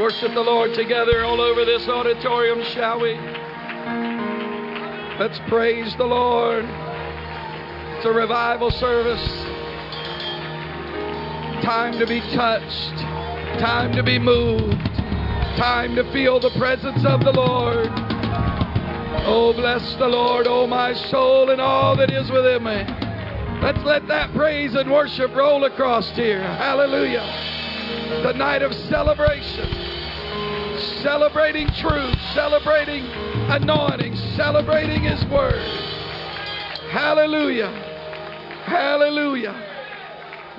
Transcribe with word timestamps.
Worship 0.00 0.32
the 0.32 0.40
Lord 0.40 0.72
together 0.72 1.22
all 1.22 1.38
over 1.38 1.66
this 1.66 1.86
auditorium, 1.86 2.62
shall 2.72 2.98
we? 2.98 3.12
Let's 5.18 5.38
praise 5.50 5.94
the 5.96 6.06
Lord. 6.06 6.64
It's 6.64 8.06
a 8.06 8.10
revival 8.10 8.70
service. 8.70 9.22
Time 11.62 11.98
to 11.98 12.06
be 12.06 12.20
touched, 12.34 12.98
time 13.60 13.92
to 13.92 14.02
be 14.02 14.18
moved, 14.18 14.82
time 15.58 15.94
to 15.96 16.10
feel 16.10 16.40
the 16.40 16.50
presence 16.58 17.04
of 17.04 17.20
the 17.20 17.32
Lord. 17.32 17.88
Oh, 19.24 19.52
bless 19.54 19.94
the 19.96 20.08
Lord, 20.08 20.46
oh 20.48 20.66
my 20.66 20.94
soul, 21.10 21.50
and 21.50 21.60
all 21.60 21.96
that 21.96 22.10
is 22.10 22.30
within 22.30 22.64
me. 22.64 22.82
Let's 23.62 23.84
let 23.84 24.08
that 24.08 24.32
praise 24.34 24.74
and 24.74 24.90
worship 24.90 25.34
roll 25.36 25.64
across 25.64 26.10
here. 26.16 26.42
Hallelujah. 26.42 27.61
The 28.20 28.34
night 28.34 28.62
of 28.62 28.72
celebration, 28.74 29.68
celebrating 31.02 31.66
truth, 31.78 32.14
celebrating 32.34 33.04
anointing, 33.06 34.14
celebrating 34.36 35.02
His 35.02 35.24
Word. 35.24 35.54
Hallelujah. 36.90 37.70
Hallelujah. 38.66 39.54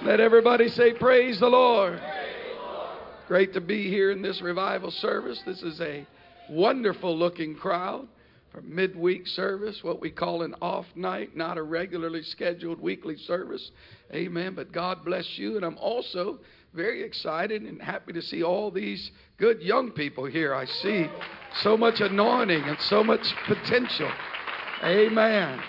Let 0.04 0.20
everybody 0.20 0.68
say, 0.68 0.94
Praise 0.94 1.40
the 1.40 1.48
Lord. 1.48 2.02
Great 3.28 3.54
to 3.54 3.62
be 3.62 3.88
here 3.88 4.12
in 4.12 4.22
this 4.22 4.42
revival 4.42 4.92
service. 4.92 5.42
This 5.46 5.62
is 5.62 5.80
a 5.80 6.06
wonderful 6.50 7.18
looking 7.18 7.56
crowd 7.56 8.08
for 8.52 8.62
midweek 8.62 9.26
service, 9.28 9.84
what 9.84 10.02
we 10.02 10.12
call 10.12 10.44
an 10.44 10.54
off 10.62 10.86
night, 10.96 11.36
not 11.36 11.58
a 11.58 11.64
regularly 11.64 12.22
scheduled 12.22 12.80
weekly 12.80 13.18
service. 13.18 13.72
Amen. 14.14 14.54
But 14.54 14.72
God 14.72 15.04
bless 15.04 15.38
you. 15.38 15.56
And 15.56 15.66
I'm 15.66 15.78
also 15.78 16.40
very 16.74 17.04
excited 17.04 17.62
and 17.62 17.82
happy 17.82 18.14
to 18.14 18.22
see 18.22 18.44
all 18.44 18.72
these 18.72 19.12
good 19.38 19.62
young 19.62 19.92
people 19.92 20.26
here. 20.26 20.56
I 20.56 20.66
see 20.66 21.08
so 21.62 21.78
much 21.78 22.02
anointing 22.02 22.64
and 22.64 22.80
so 22.82 23.04
much 23.04 23.22
potential. 23.46 24.12
Amen. 24.84 25.60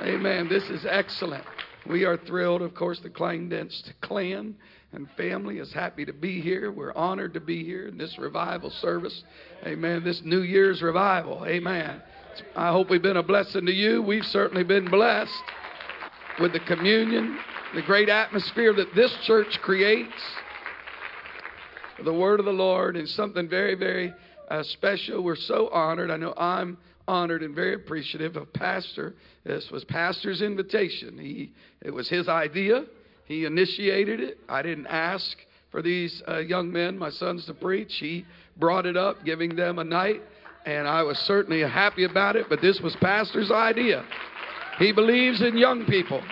Amen. 0.00 0.48
This 0.48 0.64
is 0.70 0.84
excellent. 0.88 1.44
We 1.86 2.04
are 2.04 2.16
thrilled, 2.16 2.62
of 2.62 2.74
course, 2.74 2.98
the 3.00 3.10
Kleindienst 3.10 3.92
clan 4.00 4.56
and 4.92 5.08
family 5.16 5.58
is 5.58 5.72
happy 5.72 6.04
to 6.04 6.12
be 6.12 6.40
here. 6.40 6.72
We're 6.72 6.94
honored 6.94 7.34
to 7.34 7.40
be 7.40 7.64
here 7.64 7.88
in 7.88 7.98
this 7.98 8.18
revival 8.18 8.70
service. 8.70 9.22
Amen. 9.66 10.02
This 10.04 10.22
New 10.24 10.42
Year's 10.42 10.82
revival. 10.82 11.44
Amen. 11.46 12.02
I 12.56 12.70
hope 12.70 12.90
we've 12.90 13.02
been 13.02 13.16
a 13.16 13.22
blessing 13.22 13.66
to 13.66 13.72
you. 13.72 14.02
We've 14.02 14.24
certainly 14.24 14.64
been 14.64 14.90
blessed 14.90 15.30
with 16.40 16.52
the 16.52 16.60
communion 16.60 17.38
the 17.74 17.82
great 17.82 18.08
atmosphere 18.08 18.72
that 18.72 18.94
this 18.94 19.12
church 19.24 19.58
creates. 19.60 20.12
The 22.04 22.12
word 22.12 22.38
of 22.38 22.46
the 22.46 22.52
Lord 22.52 22.96
is 22.96 23.12
something 23.14 23.48
very, 23.48 23.74
very 23.74 24.12
uh, 24.48 24.62
special. 24.62 25.24
We're 25.24 25.34
so 25.34 25.68
honored. 25.70 26.10
I 26.10 26.16
know 26.16 26.34
I'm 26.36 26.78
honored 27.08 27.42
and 27.42 27.54
very 27.54 27.74
appreciative 27.74 28.36
of 28.36 28.52
Pastor. 28.52 29.14
This 29.44 29.68
was 29.72 29.84
Pastor's 29.84 30.40
invitation. 30.40 31.18
He, 31.18 31.52
it 31.82 31.90
was 31.90 32.08
his 32.08 32.28
idea. 32.28 32.84
He 33.24 33.44
initiated 33.44 34.20
it. 34.20 34.38
I 34.48 34.62
didn't 34.62 34.86
ask 34.86 35.36
for 35.72 35.82
these 35.82 36.22
uh, 36.28 36.38
young 36.38 36.70
men, 36.70 36.96
my 36.96 37.10
sons, 37.10 37.44
to 37.46 37.54
preach. 37.54 37.94
He 37.98 38.24
brought 38.56 38.86
it 38.86 38.96
up, 38.96 39.24
giving 39.24 39.56
them 39.56 39.80
a 39.80 39.84
night, 39.84 40.22
and 40.64 40.86
I 40.86 41.02
was 41.02 41.18
certainly 41.18 41.60
happy 41.62 42.04
about 42.04 42.36
it. 42.36 42.46
But 42.48 42.60
this 42.60 42.80
was 42.80 42.96
Pastor's 43.00 43.50
idea. 43.50 44.04
He 44.78 44.92
believes 44.92 45.42
in 45.42 45.56
young 45.56 45.84
people. 45.86 46.22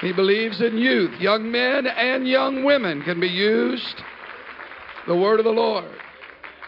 He 0.00 0.14
believes 0.14 0.62
in 0.62 0.78
youth. 0.78 1.20
Young 1.20 1.52
men 1.52 1.86
and 1.86 2.26
young 2.26 2.64
women 2.64 3.02
can 3.02 3.20
be 3.20 3.28
used. 3.28 4.02
The 5.06 5.14
word 5.14 5.40
of 5.40 5.44
the 5.44 5.50
Lord. 5.50 5.90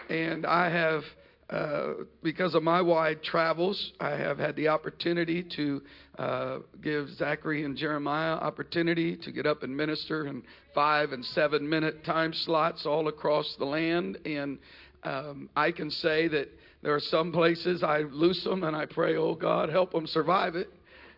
And 0.07 0.45
I 0.45 0.69
have, 0.69 1.03
uh, 1.49 1.93
because 2.21 2.53
of 2.53 2.61
my 2.61 2.79
wide 2.79 3.23
travels, 3.23 3.93
I 3.99 4.11
have 4.11 4.37
had 4.37 4.55
the 4.55 4.67
opportunity 4.67 5.41
to 5.55 5.81
uh, 6.19 6.57
give 6.83 7.09
Zachary 7.15 7.63
and 7.63 7.75
Jeremiah 7.75 8.35
opportunity 8.35 9.17
to 9.17 9.31
get 9.31 9.47
up 9.47 9.63
and 9.63 9.75
minister 9.75 10.27
in 10.27 10.43
five 10.75 11.11
and 11.11 11.25
seven 11.25 11.67
minute 11.67 12.03
time 12.03 12.33
slots 12.33 12.85
all 12.85 13.07
across 13.07 13.55
the 13.57 13.65
land. 13.65 14.19
And 14.25 14.59
um, 15.01 15.49
I 15.55 15.71
can 15.71 15.89
say 15.89 16.27
that 16.27 16.49
there 16.83 16.93
are 16.93 16.99
some 16.99 17.31
places 17.31 17.81
I 17.81 18.01
loose 18.01 18.43
them 18.43 18.63
and 18.63 18.75
I 18.75 18.85
pray, 18.85 19.15
oh 19.15 19.33
God, 19.33 19.69
help 19.69 19.91
them 19.91 20.05
survive 20.05 20.55
it 20.55 20.69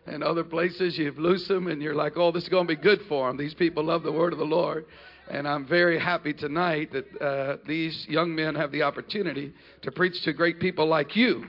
and 0.06 0.22
other 0.22 0.44
places 0.44 0.96
you've 0.96 1.18
loosed 1.18 1.48
them 1.48 1.66
and 1.68 1.82
you're 1.82 1.94
like, 1.94 2.16
oh, 2.16 2.32
this 2.32 2.44
is 2.44 2.48
going 2.48 2.66
to 2.66 2.76
be 2.76 2.80
good 2.80 3.00
for 3.08 3.28
them. 3.28 3.36
These 3.36 3.54
people 3.54 3.84
love 3.84 4.02
the 4.02 4.12
word 4.12 4.32
of 4.32 4.38
the 4.38 4.44
Lord. 4.44 4.86
And 5.28 5.48
I'm 5.48 5.66
very 5.66 5.98
happy 5.98 6.32
tonight 6.32 6.92
that 6.92 7.20
uh, 7.20 7.56
these 7.66 8.06
young 8.08 8.34
men 8.34 8.54
have 8.54 8.70
the 8.70 8.82
opportunity 8.82 9.52
to 9.82 9.90
preach 9.90 10.22
to 10.22 10.32
great 10.32 10.60
people 10.60 10.86
like 10.86 11.16
you. 11.16 11.44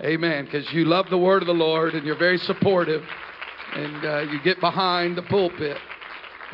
Amen. 0.00 0.46
Because 0.46 0.66
you 0.72 0.84
love 0.84 1.06
the 1.10 1.18
word 1.18 1.42
of 1.42 1.46
the 1.46 1.52
Lord 1.52 1.94
and 1.94 2.06
you're 2.06 2.18
very 2.18 2.38
supportive 2.38 3.02
and 3.74 4.04
uh, 4.04 4.20
you 4.32 4.40
get 4.42 4.60
behind 4.60 5.16
the 5.16 5.22
pulpit. 5.22 5.76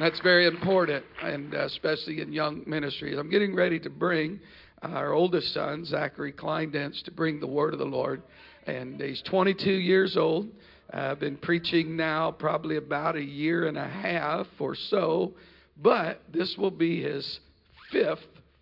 That's 0.00 0.18
very 0.20 0.48
important, 0.48 1.04
and 1.22 1.54
uh, 1.54 1.66
especially 1.66 2.20
in 2.20 2.32
young 2.32 2.64
ministries. 2.66 3.16
I'm 3.16 3.30
getting 3.30 3.54
ready 3.54 3.78
to 3.78 3.90
bring 3.90 4.40
our 4.82 5.12
oldest 5.12 5.54
son, 5.54 5.84
Zachary 5.84 6.32
Kleindienst, 6.32 7.04
to 7.04 7.12
bring 7.12 7.38
the 7.38 7.46
word 7.46 7.72
of 7.72 7.78
the 7.78 7.84
Lord. 7.84 8.22
And 8.66 9.00
he's 9.00 9.22
22 9.22 9.70
years 9.70 10.16
old. 10.16 10.48
I've 10.94 11.18
been 11.18 11.36
preaching 11.36 11.96
now 11.96 12.30
probably 12.30 12.76
about 12.76 13.16
a 13.16 13.22
year 13.22 13.66
and 13.66 13.76
a 13.76 13.88
half 13.88 14.46
or 14.60 14.76
so, 14.76 15.32
but 15.82 16.20
this 16.32 16.54
will 16.56 16.70
be 16.70 17.02
his 17.02 17.40
fifth 17.90 18.20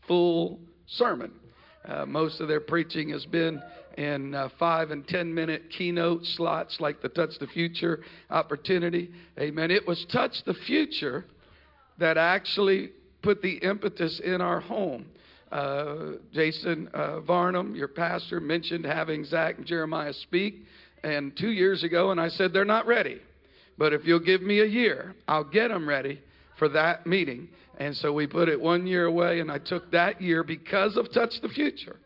full 0.09 0.59
sermon. 0.87 1.31
Uh, 1.84 2.06
most 2.06 2.41
of 2.41 2.48
their 2.48 2.60
preaching 2.60 3.10
has 3.10 3.26
been 3.26 3.60
in 3.98 4.34
uh, 4.34 4.48
five 4.59 4.93
and 4.93 5.06
ten 5.06 5.34
minute 5.34 5.65
keynote 5.76 6.25
slots 6.25 6.78
like 6.81 7.03
the 7.03 7.09
Touch 7.10 7.38
the 7.38 7.47
Future 7.48 8.00
opportunity. 8.31 9.10
Amen. 9.38 9.70
It 9.70 9.87
was 9.87 10.06
Touch 10.10 10.43
the 10.47 10.54
Future 10.54 11.26
that 11.99 12.16
actually 12.16 12.93
put 13.22 13.43
the 13.43 13.56
impetus 13.59 14.20
in 14.25 14.41
our 14.41 14.60
home. 14.60 15.04
Uh, 15.50 16.12
Jason 16.32 16.88
uh, 16.94 17.20
Varnum, 17.20 17.76
your 17.76 17.88
pastor, 17.88 18.41
mentioned 18.41 18.87
having 18.87 19.22
Zach 19.26 19.59
and 19.59 19.66
Jeremiah 19.66 20.14
speak 20.14 20.64
and 21.02 21.36
two 21.36 21.50
years 21.50 21.84
ago, 21.84 22.10
and 22.10 22.20
I 22.20 22.28
said, 22.28 22.52
They're 22.52 22.64
not 22.64 22.86
ready. 22.86 23.20
But 23.78 23.92
if 23.92 24.04
you'll 24.04 24.20
give 24.20 24.42
me 24.42 24.60
a 24.60 24.66
year, 24.66 25.14
I'll 25.26 25.44
get 25.44 25.68
them 25.68 25.88
ready 25.88 26.20
for 26.58 26.68
that 26.70 27.06
meeting. 27.06 27.48
And 27.78 27.96
so 27.96 28.12
we 28.12 28.26
put 28.26 28.48
it 28.48 28.60
one 28.60 28.86
year 28.86 29.06
away, 29.06 29.40
and 29.40 29.50
I 29.50 29.58
took 29.58 29.90
that 29.92 30.20
year 30.20 30.44
because 30.44 30.96
of 30.96 31.12
Touch 31.12 31.40
the 31.40 31.48
Future. 31.48 31.96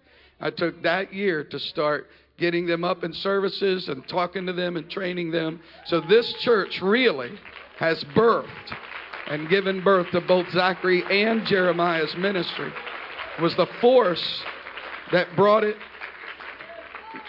I 0.41 0.51
took 0.51 0.83
that 0.83 1.13
year 1.13 1.45
to 1.45 1.59
start 1.59 2.07
getting 2.39 2.67
them 2.67 2.85
up 2.85 3.03
in 3.03 3.13
services 3.13 3.89
and 3.89 4.07
talking 4.09 4.47
to 4.47 4.53
them 4.53 4.77
and 4.77 4.89
training 4.91 5.31
them. 5.31 5.61
So 5.87 6.01
this 6.03 6.33
church 6.41 6.81
really 6.83 7.31
has 7.79 8.03
birthed 8.15 8.77
and 9.29 9.49
given 9.49 9.83
birth 9.83 10.11
to 10.13 10.21
both 10.21 10.49
Zachary 10.51 11.03
and 11.11 11.47
Jeremiah's 11.47 12.15
ministry. 12.17 12.73
It 13.39 13.43
was 13.43 13.57
the 13.57 13.67
force 13.81 14.43
that 15.13 15.35
brought 15.35 15.65
it 15.65 15.77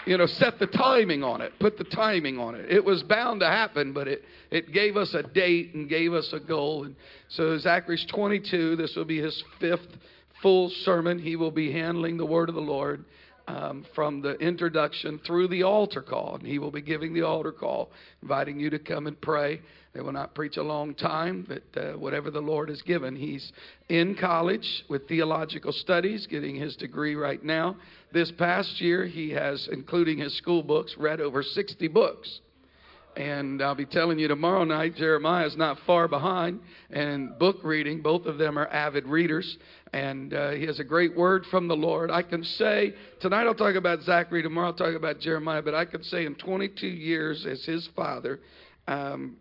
you 0.08 0.16
know, 0.16 0.26
set 0.26 0.58
the 0.58 0.66
timing 0.66 1.22
on 1.22 1.42
it, 1.42 1.52
put 1.60 1.76
the 1.76 1.84
timing 1.84 2.38
on 2.38 2.54
it. 2.54 2.70
It 2.70 2.82
was 2.82 3.02
bound 3.02 3.40
to 3.40 3.46
happen, 3.46 3.92
but 3.92 4.08
it, 4.08 4.22
it 4.50 4.72
gave 4.72 4.96
us 4.96 5.12
a 5.12 5.22
date 5.22 5.74
and 5.74 5.86
gave 5.86 6.14
us 6.14 6.32
a 6.32 6.40
goal. 6.40 6.84
And 6.84 6.96
so 7.28 7.58
Zachary's 7.58 8.06
22. 8.06 8.76
This 8.76 8.96
will 8.96 9.04
be 9.04 9.20
his 9.20 9.44
fifth 9.60 9.86
full 10.40 10.70
sermon. 10.82 11.18
He 11.18 11.36
will 11.36 11.50
be 11.50 11.70
handling 11.70 12.16
the 12.16 12.24
word 12.24 12.48
of 12.48 12.54
the 12.54 12.60
Lord 12.62 13.04
um, 13.48 13.84
from 13.94 14.22
the 14.22 14.32
introduction 14.36 15.20
through 15.26 15.48
the 15.48 15.64
altar 15.64 16.00
call. 16.00 16.36
And 16.36 16.46
he 16.46 16.58
will 16.58 16.70
be 16.70 16.80
giving 16.80 17.12
the 17.12 17.22
altar 17.22 17.52
call, 17.52 17.90
inviting 18.22 18.58
you 18.58 18.70
to 18.70 18.78
come 18.78 19.08
and 19.08 19.20
pray. 19.20 19.60
They 19.94 20.00
will 20.00 20.12
not 20.12 20.34
preach 20.34 20.56
a 20.56 20.62
long 20.62 20.94
time, 20.94 21.46
but 21.48 21.80
uh, 21.80 21.92
whatever 21.98 22.30
the 22.30 22.40
Lord 22.40 22.68
has 22.68 22.82
given. 22.82 23.16
He's 23.16 23.52
in 23.88 24.14
college 24.14 24.84
with 24.88 25.08
theological 25.08 25.72
studies, 25.72 26.26
getting 26.26 26.54
his 26.56 26.76
degree 26.76 27.14
right 27.14 27.42
now. 27.42 27.76
This 28.12 28.30
past 28.30 28.80
year, 28.80 29.06
he 29.06 29.30
has, 29.30 29.68
including 29.72 30.18
his 30.18 30.36
school 30.36 30.62
books, 30.62 30.94
read 30.98 31.20
over 31.20 31.42
60 31.42 31.88
books. 31.88 32.40
And 33.16 33.60
I'll 33.60 33.74
be 33.74 33.84
telling 33.84 34.20
you 34.20 34.28
tomorrow 34.28 34.62
night, 34.62 34.94
Jeremiah 34.94 35.46
is 35.46 35.56
not 35.56 35.78
far 35.86 36.06
behind. 36.06 36.60
And 36.90 37.36
book 37.36 37.56
reading, 37.64 38.00
both 38.00 38.26
of 38.26 38.38
them 38.38 38.56
are 38.56 38.68
avid 38.68 39.06
readers. 39.06 39.58
And 39.92 40.32
uh, 40.32 40.50
he 40.50 40.66
has 40.66 40.78
a 40.78 40.84
great 40.84 41.16
word 41.16 41.44
from 41.50 41.66
the 41.66 41.74
Lord. 41.74 42.12
I 42.12 42.22
can 42.22 42.44
say, 42.44 42.94
tonight 43.20 43.46
I'll 43.46 43.54
talk 43.54 43.74
about 43.74 44.02
Zachary, 44.02 44.42
tomorrow 44.42 44.68
I'll 44.68 44.74
talk 44.74 44.94
about 44.94 45.18
Jeremiah, 45.18 45.62
but 45.62 45.74
I 45.74 45.84
can 45.84 46.04
say 46.04 46.26
in 46.26 46.36
22 46.36 46.86
years 46.86 47.44
as 47.44 47.64
his 47.64 47.88
father, 47.96 48.38
um, 48.86 49.36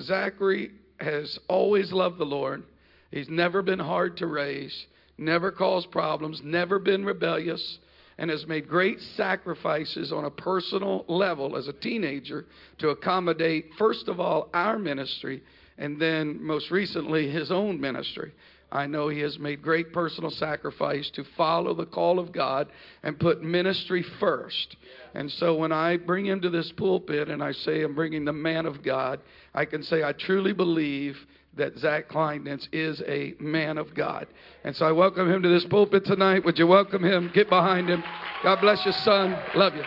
Zachary 0.00 0.72
has 1.00 1.38
always 1.48 1.92
loved 1.92 2.18
the 2.18 2.24
Lord. 2.24 2.64
He's 3.10 3.28
never 3.28 3.62
been 3.62 3.78
hard 3.78 4.16
to 4.18 4.26
raise, 4.26 4.86
never 5.16 5.50
caused 5.50 5.90
problems, 5.90 6.40
never 6.44 6.78
been 6.78 7.04
rebellious, 7.04 7.78
and 8.18 8.30
has 8.30 8.46
made 8.46 8.68
great 8.68 9.00
sacrifices 9.00 10.12
on 10.12 10.24
a 10.24 10.30
personal 10.30 11.04
level 11.08 11.56
as 11.56 11.68
a 11.68 11.72
teenager 11.72 12.46
to 12.78 12.88
accommodate, 12.90 13.70
first 13.78 14.08
of 14.08 14.18
all, 14.18 14.50
our 14.52 14.78
ministry, 14.78 15.42
and 15.78 16.00
then 16.00 16.42
most 16.42 16.70
recently, 16.70 17.30
his 17.30 17.52
own 17.52 17.80
ministry. 17.80 18.32
I 18.70 18.86
know 18.86 19.08
he 19.08 19.20
has 19.20 19.38
made 19.38 19.62
great 19.62 19.92
personal 19.92 20.30
sacrifice 20.30 21.08
to 21.10 21.24
follow 21.36 21.74
the 21.74 21.86
call 21.86 22.18
of 22.18 22.32
God 22.32 22.68
and 23.02 23.18
put 23.18 23.42
ministry 23.42 24.04
first. 24.20 24.76
And 25.14 25.30
so 25.32 25.54
when 25.56 25.72
I 25.72 25.96
bring 25.96 26.26
him 26.26 26.40
to 26.42 26.50
this 26.50 26.70
pulpit 26.72 27.28
and 27.28 27.42
I 27.42 27.52
say 27.52 27.82
I'm 27.82 27.94
bringing 27.94 28.26
the 28.26 28.32
man 28.32 28.66
of 28.66 28.82
God, 28.82 29.20
I 29.54 29.64
can 29.64 29.82
say 29.82 30.04
I 30.04 30.12
truly 30.12 30.52
believe 30.52 31.16
that 31.56 31.78
Zach 31.78 32.08
Kleindienst 32.08 32.68
is 32.72 33.02
a 33.06 33.34
man 33.40 33.78
of 33.78 33.94
God. 33.94 34.26
And 34.64 34.76
so 34.76 34.86
I 34.86 34.92
welcome 34.92 35.30
him 35.30 35.42
to 35.42 35.48
this 35.48 35.64
pulpit 35.64 36.04
tonight. 36.04 36.44
Would 36.44 36.58
you 36.58 36.66
welcome 36.66 37.04
him? 37.04 37.30
Get 37.34 37.48
behind 37.48 37.88
him. 37.88 38.04
God 38.42 38.60
bless 38.60 38.84
you, 38.84 38.92
son. 38.92 39.36
Love 39.54 39.74
you. 39.74 39.84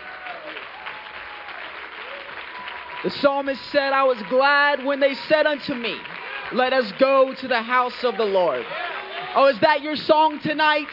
The 3.04 3.10
psalmist 3.10 3.62
said, 3.72 3.94
I 3.94 4.04
was 4.04 4.22
glad 4.30 4.86
when 4.86 5.00
they 5.00 5.16
said 5.28 5.48
unto 5.48 5.74
me, 5.74 5.98
Let 6.54 6.74
us 6.74 6.92
go 7.00 7.34
to 7.34 7.48
the 7.48 7.62
house 7.62 8.04
of 8.04 8.18
the 8.18 8.26
Lord. 8.26 8.66
Oh, 9.36 9.48
is 9.48 9.60
that 9.62 9.82
your 9.82 9.96
song 9.96 10.40
tonight? 10.40 10.88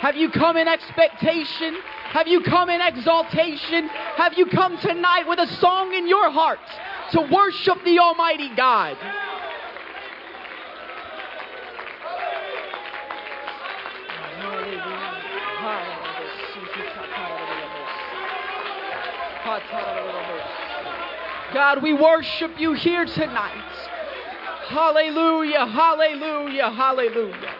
Have 0.00 0.16
you 0.16 0.28
come 0.28 0.56
in 0.56 0.66
expectation? 0.66 1.76
Have 2.10 2.26
you 2.26 2.42
come 2.42 2.68
in 2.68 2.80
exaltation? 2.80 3.86
Have 4.16 4.34
you 4.36 4.46
come 4.46 4.76
tonight 4.78 5.28
with 5.28 5.38
a 5.38 5.46
song 5.58 5.94
in 5.94 6.08
your 6.08 6.30
heart 6.30 6.58
to 7.12 7.20
worship 7.20 7.78
the 7.84 8.00
Almighty 8.00 8.50
God? 8.56 8.96
God, 21.52 21.82
we 21.84 21.94
worship 21.94 22.58
you 22.58 22.72
here 22.72 23.04
tonight. 23.04 23.62
Hallelujah, 24.68 25.66
hallelujah, 25.66 26.70
hallelujah. 26.70 27.54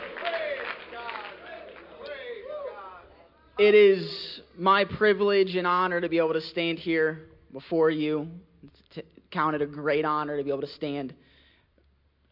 It 3.59 3.75
is 3.75 4.41
my 4.57 4.87
privilege 4.87 5.55
and 5.55 5.67
honor 5.67 6.01
to 6.01 6.09
be 6.09 6.17
able 6.17 6.33
to 6.33 6.41
stand 6.41 6.79
here 6.79 7.27
before 7.53 7.91
you. 7.91 8.29
To 8.95 9.03
count 9.31 9.55
it 9.55 9.61
a 9.61 9.67
great 9.67 10.07
honor 10.07 10.39
to 10.39 10.43
be 10.43 10.49
able 10.49 10.63
to 10.63 10.67
stand, 10.67 11.15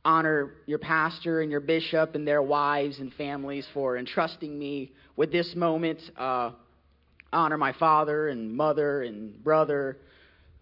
honor 0.07 0.55
your 0.67 0.79
pastor 0.79 1.43
and 1.43 1.51
your 1.51 1.61
bishop 1.61 2.15
and 2.15 2.27
their 2.27 2.43
wives 2.43 2.99
and 2.99 3.13
families 3.13 3.69
for 3.75 3.99
entrusting 3.99 4.59
me 4.59 4.93
with 5.17 5.31
this 5.31 5.55
moment. 5.55 6.01
Uh, 6.17 6.53
honor 7.31 7.59
my 7.59 7.75
father 7.75 8.29
and 8.29 8.57
mother 8.57 9.03
and 9.03 9.45
brother. 9.45 9.99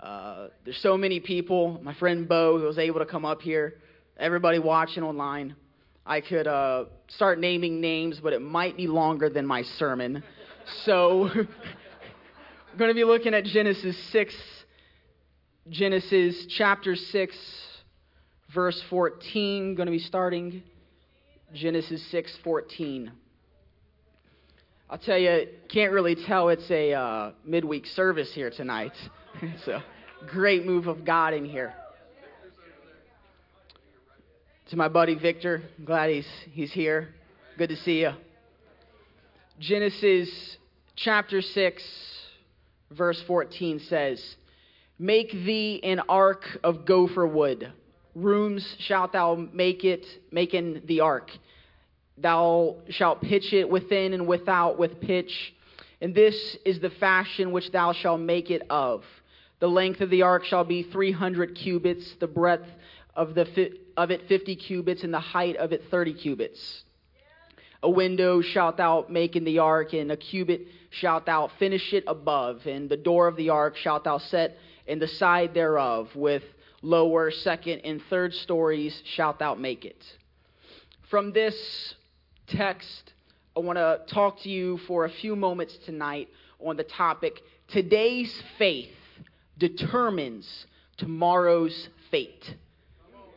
Uh, 0.00 0.48
there's 0.64 0.78
so 0.78 0.96
many 0.96 1.20
people. 1.20 1.78
My 1.82 1.94
friend 1.94 2.28
Bo, 2.28 2.58
who 2.58 2.64
was 2.64 2.78
able 2.78 2.98
to 2.98 3.06
come 3.06 3.24
up 3.24 3.40
here. 3.40 3.74
Everybody 4.20 4.58
watching 4.58 5.02
online. 5.02 5.56
I 6.04 6.20
could 6.20 6.46
uh, 6.46 6.84
start 7.08 7.38
naming 7.40 7.80
names, 7.80 8.20
but 8.22 8.34
it 8.34 8.42
might 8.42 8.76
be 8.76 8.86
longer 8.86 9.30
than 9.30 9.46
my 9.46 9.62
sermon. 9.62 10.22
So, 10.84 11.30
I'm 11.32 11.48
going 12.78 12.90
to 12.90 12.94
be 12.94 13.04
looking 13.04 13.32
at 13.32 13.44
Genesis 13.44 13.96
6, 14.12 14.34
Genesis 15.70 16.46
chapter 16.58 16.96
6, 16.96 17.34
verse 18.54 18.82
14. 18.90 19.74
Going 19.74 19.86
to 19.86 19.90
be 19.90 19.98
starting 19.98 20.64
Genesis 21.54 22.06
6, 22.10 22.30
14. 22.44 23.12
I'll 24.90 24.98
tell 24.98 25.16
you, 25.16 25.48
can't 25.72 25.92
really 25.92 26.16
tell 26.26 26.50
it's 26.50 26.70
a 26.70 26.92
uh, 26.92 27.32
midweek 27.46 27.86
service 27.86 28.30
here 28.34 28.50
tonight. 28.50 28.92
it's 29.40 29.66
a 29.66 29.82
great 30.28 30.66
move 30.66 30.88
of 30.88 31.06
God 31.06 31.32
in 31.32 31.46
here. 31.46 31.72
To 34.70 34.76
my 34.76 34.86
buddy 34.86 35.16
Victor, 35.16 35.64
I'm 35.80 35.84
glad 35.84 36.10
he's, 36.10 36.28
he's 36.52 36.72
here. 36.72 37.08
Good 37.58 37.70
to 37.70 37.76
see 37.76 38.02
you. 38.02 38.12
Genesis 39.58 40.58
chapter 40.94 41.42
6, 41.42 41.82
verse 42.92 43.20
14 43.26 43.80
says, 43.88 44.36
Make 44.96 45.32
thee 45.32 45.80
an 45.82 46.02
ark 46.08 46.44
of 46.62 46.86
gopher 46.86 47.26
wood. 47.26 47.72
Rooms 48.14 48.76
shalt 48.78 49.12
thou 49.12 49.34
make 49.52 49.82
it, 49.82 50.06
making 50.30 50.82
the 50.86 51.00
ark. 51.00 51.32
Thou 52.16 52.76
shalt 52.90 53.22
pitch 53.22 53.52
it 53.52 53.68
within 53.68 54.12
and 54.12 54.28
without 54.28 54.78
with 54.78 55.00
pitch. 55.00 55.52
And 56.00 56.14
this 56.14 56.56
is 56.64 56.78
the 56.78 56.90
fashion 56.90 57.50
which 57.50 57.72
thou 57.72 57.92
shalt 57.92 58.20
make 58.20 58.52
it 58.52 58.62
of. 58.70 59.02
The 59.58 59.66
length 59.66 60.00
of 60.00 60.10
the 60.10 60.22
ark 60.22 60.44
shall 60.44 60.64
be 60.64 60.84
300 60.84 61.56
cubits, 61.56 62.14
the 62.20 62.28
breadth 62.28 62.68
of, 63.16 63.34
the, 63.34 63.72
of 63.96 64.10
it 64.10 64.28
50 64.28 64.56
cubits, 64.56 65.04
and 65.04 65.12
the 65.12 65.20
height 65.20 65.56
of 65.56 65.72
it 65.72 65.84
30 65.90 66.14
cubits. 66.14 66.82
A 67.82 67.90
window 67.90 68.42
shalt 68.42 68.76
thou 68.76 69.06
make 69.08 69.36
in 69.36 69.44
the 69.44 69.58
ark, 69.58 69.94
and 69.94 70.12
a 70.12 70.16
cubit 70.16 70.66
shalt 70.90 71.26
thou 71.26 71.50
finish 71.58 71.92
it 71.92 72.04
above. 72.06 72.66
And 72.66 72.88
the 72.88 72.96
door 72.96 73.26
of 73.26 73.36
the 73.36 73.50
ark 73.50 73.76
shalt 73.76 74.04
thou 74.04 74.18
set 74.18 74.58
in 74.86 74.98
the 74.98 75.08
side 75.08 75.54
thereof, 75.54 76.14
with 76.14 76.42
lower, 76.82 77.30
second, 77.30 77.80
and 77.84 78.02
third 78.10 78.34
stories 78.34 79.02
shalt 79.04 79.38
thou 79.38 79.54
make 79.54 79.84
it. 79.84 80.04
From 81.08 81.32
this 81.32 81.94
text, 82.46 83.12
I 83.56 83.60
want 83.60 83.78
to 83.78 84.00
talk 84.06 84.40
to 84.42 84.48
you 84.48 84.78
for 84.86 85.04
a 85.04 85.10
few 85.10 85.34
moments 85.34 85.76
tonight 85.84 86.28
on 86.60 86.76
the 86.76 86.84
topic 86.84 87.40
Today's 87.70 88.42
faith 88.58 88.90
determines 89.56 90.66
tomorrow's 90.96 91.88
fate. 92.10 92.56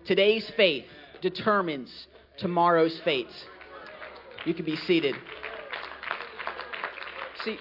Today's 0.05 0.50
faith 0.57 0.85
determines 1.21 2.07
tomorrow's 2.38 3.00
fate. 3.05 3.29
You 4.45 4.53
can 4.53 4.65
be 4.65 4.75
seated. 4.75 5.15
See, 7.45 7.57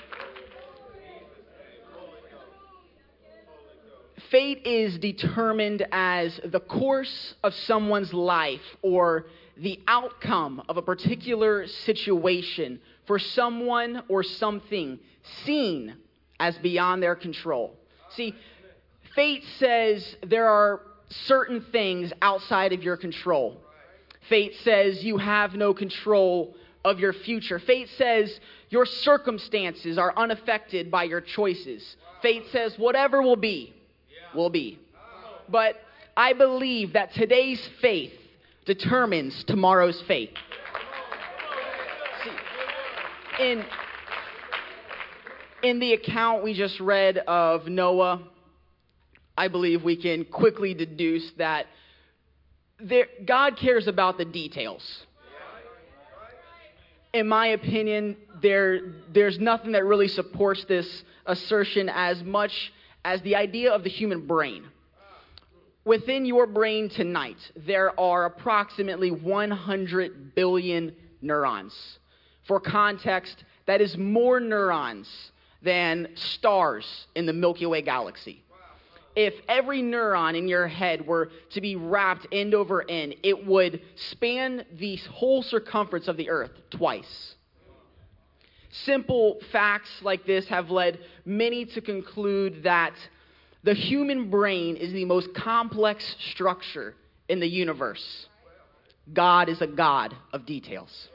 fate 4.31 4.67
is 4.67 4.99
determined 4.99 5.87
as 5.93 6.41
the 6.44 6.59
course 6.59 7.35
of 7.44 7.55
someone's 7.55 8.12
life 8.12 8.61
or 8.83 9.27
the 9.56 9.79
outcome 9.87 10.62
of 10.69 10.77
a 10.77 10.83
particular 10.83 11.69
situation 11.69 12.81
for 13.06 13.21
someone 13.21 14.03
or 14.09 14.25
something 14.25 14.99
seen 15.44 15.97
as 16.41 16.59
beyond 16.59 17.05
their 17.05 17.15
control. 17.15 17.77
See, 18.17 18.35
fate 19.15 19.44
says 19.59 20.17
there 20.27 20.49
are 20.49 20.81
certain 21.26 21.64
things 21.73 22.12
outside 22.23 22.73
of 22.73 22.82
your 22.82 22.97
control. 22.97 23.56
Fate 24.29 24.55
says 24.62 25.03
you 25.05 25.19
have 25.19 25.55
no 25.55 25.75
control 25.75 26.55
of 26.85 26.99
your 26.99 27.12
future. 27.12 27.59
Fate 27.59 27.88
says 27.96 28.41
your 28.70 28.87
circumstances 28.87 29.98
are 29.98 30.13
unaffected 30.17 30.91
by 30.91 31.05
your 31.05 31.20
choices. 31.20 31.96
Fate 32.22 32.44
says 32.51 32.75
whatever 32.79 33.22
will 33.22 33.37
be, 33.37 33.75
will 34.34 34.51
be. 34.51 34.79
But 35.48 35.77
I 36.17 36.32
believe 36.32 36.93
that 36.93 37.13
today's 37.15 37.69
faith 37.81 38.13
determines 38.65 39.44
tomorrow's 39.44 40.01
faith. 40.03 40.31
See, 42.25 43.44
in, 43.44 43.65
in 45.63 45.81
the 45.81 45.94
account 45.94 46.44
we 46.44 46.55
just 46.55 46.79
read 46.81 47.19
of 47.19 47.67
Noah, 47.67 48.22
I 49.36 49.48
believe 49.48 49.82
we 49.82 49.96
can 49.96 50.24
quickly 50.24 50.74
deduce 50.74 51.31
that 51.32 51.67
there, 52.79 53.06
God 53.24 53.56
cares 53.56 53.86
about 53.86 54.19
the 54.19 54.24
details. 54.24 55.06
In 57.12 57.29
my 57.29 57.48
opinion, 57.48 58.17
there, 58.41 58.81
there's 59.12 59.39
nothing 59.39 59.72
that 59.72 59.84
really 59.84 60.08
supports 60.08 60.65
this 60.65 61.05
assertion 61.27 61.89
as 61.89 62.22
much 62.22 62.72
as 63.05 63.20
the 63.22 63.36
idea 63.36 63.70
of 63.70 63.84
the 63.84 63.91
human 63.91 64.27
brain. 64.27 64.65
Within 65.84 66.24
your 66.24 66.46
brain 66.46 66.89
tonight, 66.89 67.39
there 67.56 67.98
are 67.98 68.24
approximately 68.24 69.10
100 69.10 70.34
billion 70.34 70.94
neurons. 71.20 71.98
For 72.46 72.60
context, 72.60 73.44
that 73.67 73.81
is 73.81 73.96
more 73.96 74.41
neurons 74.41 75.32
than 75.60 76.08
stars 76.15 77.06
in 77.15 77.27
the 77.27 77.32
Milky 77.32 77.67
Way 77.67 77.82
galaxy. 77.82 78.43
If 79.15 79.35
every 79.49 79.83
neuron 79.83 80.37
in 80.37 80.49
your 80.49 80.67
head 80.67 81.07
were 81.07 81.31
to 81.51 81.61
be 81.61 81.77
wrapped 81.77 82.27
end 82.33 82.55
over 82.55 82.89
end, 82.89 83.17
it 83.23 83.47
would 83.47 83.83
span 83.95 84.65
the 84.73 84.97
whole 84.97 85.43
circumference 85.43 86.09
of 86.09 86.17
the 86.17 86.31
earth 86.31 86.53
twice. 86.71 87.35
Simple 88.71 89.39
facts 89.53 89.91
like 90.01 90.25
this 90.25 90.49
have 90.49 90.71
led 90.71 90.99
many 91.27 91.67
to 91.67 91.83
conclude 91.83 92.63
that 92.63 92.95
the 93.65 93.75
human 93.75 94.31
brain 94.31 94.77
is 94.77 94.93
the 94.93 95.05
most 95.05 95.35
complex 95.35 96.17
structure 96.31 96.95
in 97.29 97.39
the 97.39 97.47
universe. 97.47 98.27
God 99.13 99.49
is 99.51 99.61
a 99.61 99.67
God 99.67 100.17
of 100.33 100.47
details. 100.47 101.09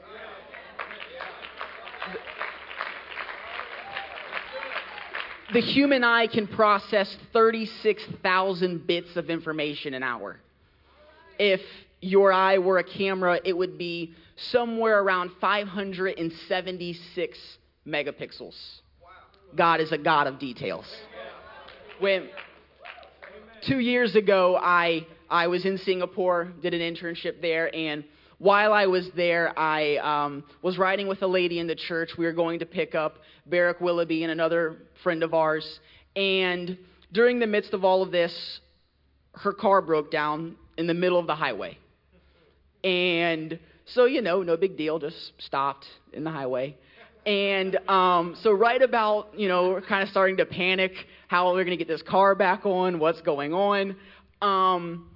The 5.52 5.60
human 5.60 6.04
eye 6.04 6.26
can 6.26 6.46
process 6.46 7.16
36,000 7.32 8.86
bits 8.86 9.16
of 9.16 9.30
information 9.30 9.94
an 9.94 10.02
hour. 10.02 10.38
If 11.38 11.62
your 12.02 12.30
eye 12.32 12.58
were 12.58 12.76
a 12.78 12.84
camera, 12.84 13.40
it 13.42 13.56
would 13.56 13.78
be 13.78 14.12
somewhere 14.36 15.02
around 15.02 15.30
576 15.40 17.38
megapixels. 17.86 18.80
God 19.56 19.80
is 19.80 19.90
a 19.90 19.98
God 19.98 20.26
of 20.26 20.38
details. 20.38 20.84
When 21.98 22.28
two 23.66 23.78
years 23.78 24.16
ago, 24.16 24.58
I 24.60 25.06
I 25.30 25.46
was 25.46 25.64
in 25.64 25.78
Singapore, 25.78 26.52
did 26.62 26.74
an 26.74 26.80
internship 26.80 27.40
there, 27.40 27.74
and 27.74 28.04
while 28.38 28.72
I 28.72 28.86
was 28.86 29.08
there, 29.16 29.56
I 29.58 29.96
um, 29.96 30.44
was 30.62 30.78
riding 30.78 31.08
with 31.08 31.22
a 31.22 31.26
lady 31.26 31.58
in 31.58 31.66
the 31.66 31.74
church. 31.74 32.10
We 32.16 32.24
were 32.24 32.32
going 32.32 32.60
to 32.60 32.66
pick 32.66 32.94
up 32.94 33.16
Barrick 33.46 33.80
Willoughby 33.80 34.22
and 34.22 34.32
another 34.32 34.76
friend 35.02 35.22
of 35.22 35.34
ours, 35.34 35.80
and 36.14 36.78
during 37.12 37.38
the 37.40 37.46
midst 37.46 37.72
of 37.72 37.84
all 37.84 38.02
of 38.02 38.10
this, 38.10 38.60
her 39.32 39.52
car 39.52 39.80
broke 39.80 40.10
down 40.10 40.56
in 40.76 40.86
the 40.86 40.94
middle 40.94 41.18
of 41.18 41.26
the 41.26 41.34
highway. 41.34 41.78
And 42.84 43.58
so, 43.86 44.04
you 44.04 44.22
know, 44.22 44.42
no 44.42 44.56
big 44.56 44.76
deal, 44.76 44.98
just 44.98 45.32
stopped 45.38 45.86
in 46.12 46.24
the 46.24 46.30
highway. 46.30 46.76
And 47.26 47.76
um, 47.88 48.36
so, 48.42 48.52
right 48.52 48.80
about, 48.80 49.38
you 49.38 49.48
know, 49.48 49.70
we're 49.70 49.80
kind 49.82 50.02
of 50.02 50.08
starting 50.08 50.36
to 50.38 50.46
panic 50.46 50.92
how 51.26 51.48
are 51.48 51.54
we're 51.54 51.64
going 51.64 51.76
to 51.76 51.84
get 51.84 51.88
this 51.88 52.02
car 52.02 52.34
back 52.34 52.64
on, 52.64 52.98
what's 52.98 53.20
going 53.20 53.52
on. 53.52 53.96
Um, 54.40 55.10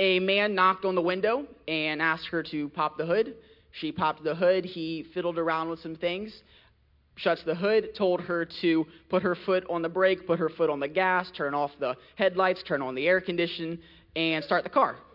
a 0.00 0.18
man 0.18 0.54
knocked 0.54 0.86
on 0.86 0.94
the 0.94 1.02
window 1.02 1.44
and 1.68 2.00
asked 2.00 2.26
her 2.28 2.42
to 2.44 2.70
pop 2.70 2.96
the 2.96 3.04
hood. 3.04 3.34
She 3.70 3.92
popped 3.92 4.24
the 4.24 4.34
hood. 4.34 4.64
He 4.64 5.04
fiddled 5.12 5.38
around 5.38 5.68
with 5.68 5.78
some 5.80 5.94
things, 5.94 6.42
shuts 7.16 7.42
the 7.44 7.54
hood, 7.54 7.94
told 7.94 8.22
her 8.22 8.46
to 8.62 8.86
put 9.10 9.22
her 9.22 9.34
foot 9.34 9.64
on 9.68 9.82
the 9.82 9.90
brake, 9.90 10.26
put 10.26 10.38
her 10.38 10.48
foot 10.48 10.70
on 10.70 10.80
the 10.80 10.88
gas, 10.88 11.30
turn 11.36 11.54
off 11.54 11.70
the 11.78 11.96
headlights, 12.16 12.62
turn 12.62 12.80
on 12.80 12.94
the 12.94 13.06
air 13.06 13.20
condition, 13.20 13.78
and 14.16 14.42
start 14.42 14.64
the 14.64 14.70
car. 14.70 14.96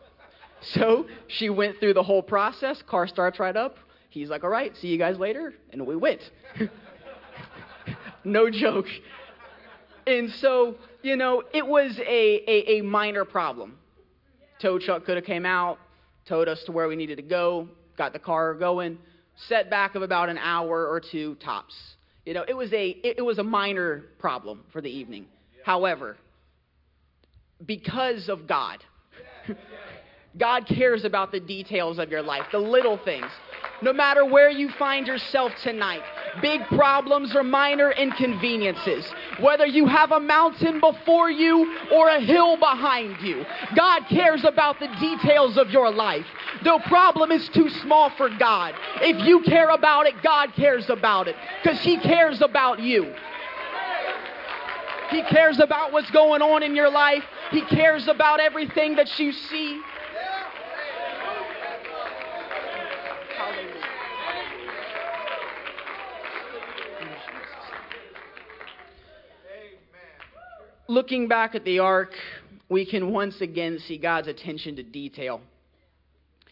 So 0.74 1.06
she 1.28 1.50
went 1.50 1.80
through 1.80 1.94
the 1.94 2.02
whole 2.02 2.24
process. 2.24 2.82
Car 2.88 3.08
starts 3.08 3.40
right 3.40 3.56
up. 3.56 3.78
He's 4.10 4.30
like, 4.30 4.44
all 4.44 4.50
right, 4.50 4.76
see 4.78 4.88
you 4.88 4.98
guys 4.98 5.20
later. 5.20 5.54
And 5.70 5.86
we 5.86 5.96
went. 5.96 6.22
no 8.24 8.50
joke. 8.50 8.88
And 10.08 10.32
so, 10.32 10.76
you 11.04 11.18
know, 11.18 11.44
it 11.54 11.68
was 11.68 12.00
a, 12.00 12.04
a, 12.50 12.80
a 12.80 12.82
minor 12.82 13.26
problem. 13.26 13.78
Tow 14.66 14.80
truck 14.80 15.06
could 15.06 15.16
have 15.16 15.26
came 15.26 15.46
out, 15.46 15.78
towed 16.28 16.48
us 16.48 16.60
to 16.66 16.72
where 16.72 16.88
we 16.88 16.96
needed 16.96 17.18
to 17.18 17.22
go, 17.22 17.68
got 18.00 18.14
the 18.14 18.20
car 18.20 18.56
going, 18.56 18.98
setback 19.48 19.94
of 19.94 20.02
about 20.02 20.28
an 20.28 20.40
hour 20.40 20.88
or 20.88 21.00
two 21.00 21.36
tops. 21.36 21.76
You 22.26 22.34
know, 22.34 22.44
it 22.48 22.56
was 22.56 22.74
a, 22.74 22.88
it, 22.88 23.20
it 23.20 23.22
was 23.22 23.38
a 23.38 23.44
minor 23.44 24.06
problem 24.18 24.64
for 24.74 24.82
the 24.82 24.90
evening. 24.90 25.28
However, 25.64 26.18
because 27.64 28.28
of 28.28 28.48
God, 28.48 28.80
God 30.36 30.66
cares 30.66 31.06
about 31.06 31.32
the 31.32 31.40
details 31.40 32.00
of 32.00 32.10
your 32.10 32.24
life, 32.24 32.46
the 32.52 32.58
little 32.58 33.00
things. 33.06 33.28
No 33.82 33.92
matter 33.92 34.26
where 34.26 34.50
you 34.50 34.70
find 34.70 35.06
yourself 35.06 35.52
tonight, 35.62 36.02
big 36.42 36.62
problems 36.68 37.36
or 37.36 37.44
minor 37.44 37.92
inconveniences, 37.92 39.06
whether 39.40 39.66
you 39.66 39.86
have 39.86 40.12
a 40.12 40.20
mountain 40.20 40.80
before 40.80 41.30
you 41.30 41.78
or 41.92 42.10
a 42.10 42.20
hill 42.22 42.58
behind 42.58 43.20
you, 43.22 43.46
God 43.76 44.04
cares 44.10 44.46
about 44.46 44.80
the 44.80 44.88
details 45.00 45.58
of 45.58 45.70
your 45.72 45.92
life. 45.92 46.26
No 46.64 46.80
problem 46.80 47.32
is 47.32 47.50
too 47.50 47.70
small 47.70 48.12
for 48.12 48.30
God. 48.30 48.74
If 49.02 49.26
you 49.28 49.42
care 49.42 49.70
about 49.70 50.08
it, 50.08 50.16
God 50.24 50.54
cares 50.56 50.90
about 50.90 51.28
it 51.28 51.36
because 51.62 51.82
He 51.82 51.98
cares 52.00 52.42
about 52.42 52.80
you. 52.80 53.14
He 55.12 55.22
cares 55.24 55.60
about 55.60 55.92
what's 55.92 56.10
going 56.12 56.42
on 56.42 56.64
in 56.64 56.76
your 56.76 56.90
life. 56.90 57.24
He 57.52 57.62
cares 57.62 58.08
about 58.08 58.40
everything 58.40 58.96
that 58.96 59.20
you 59.20 59.32
see. 59.32 59.80
Looking 70.88 71.28
back 71.28 71.56
at 71.56 71.66
the 71.66 71.80
ark, 71.80 72.12
we 72.70 72.86
can 72.86 73.12
once 73.12 73.42
again 73.42 73.80
see 73.88 73.98
God's 73.98 74.28
attention 74.28 74.76
to 74.76 74.84
detail. 74.84 75.42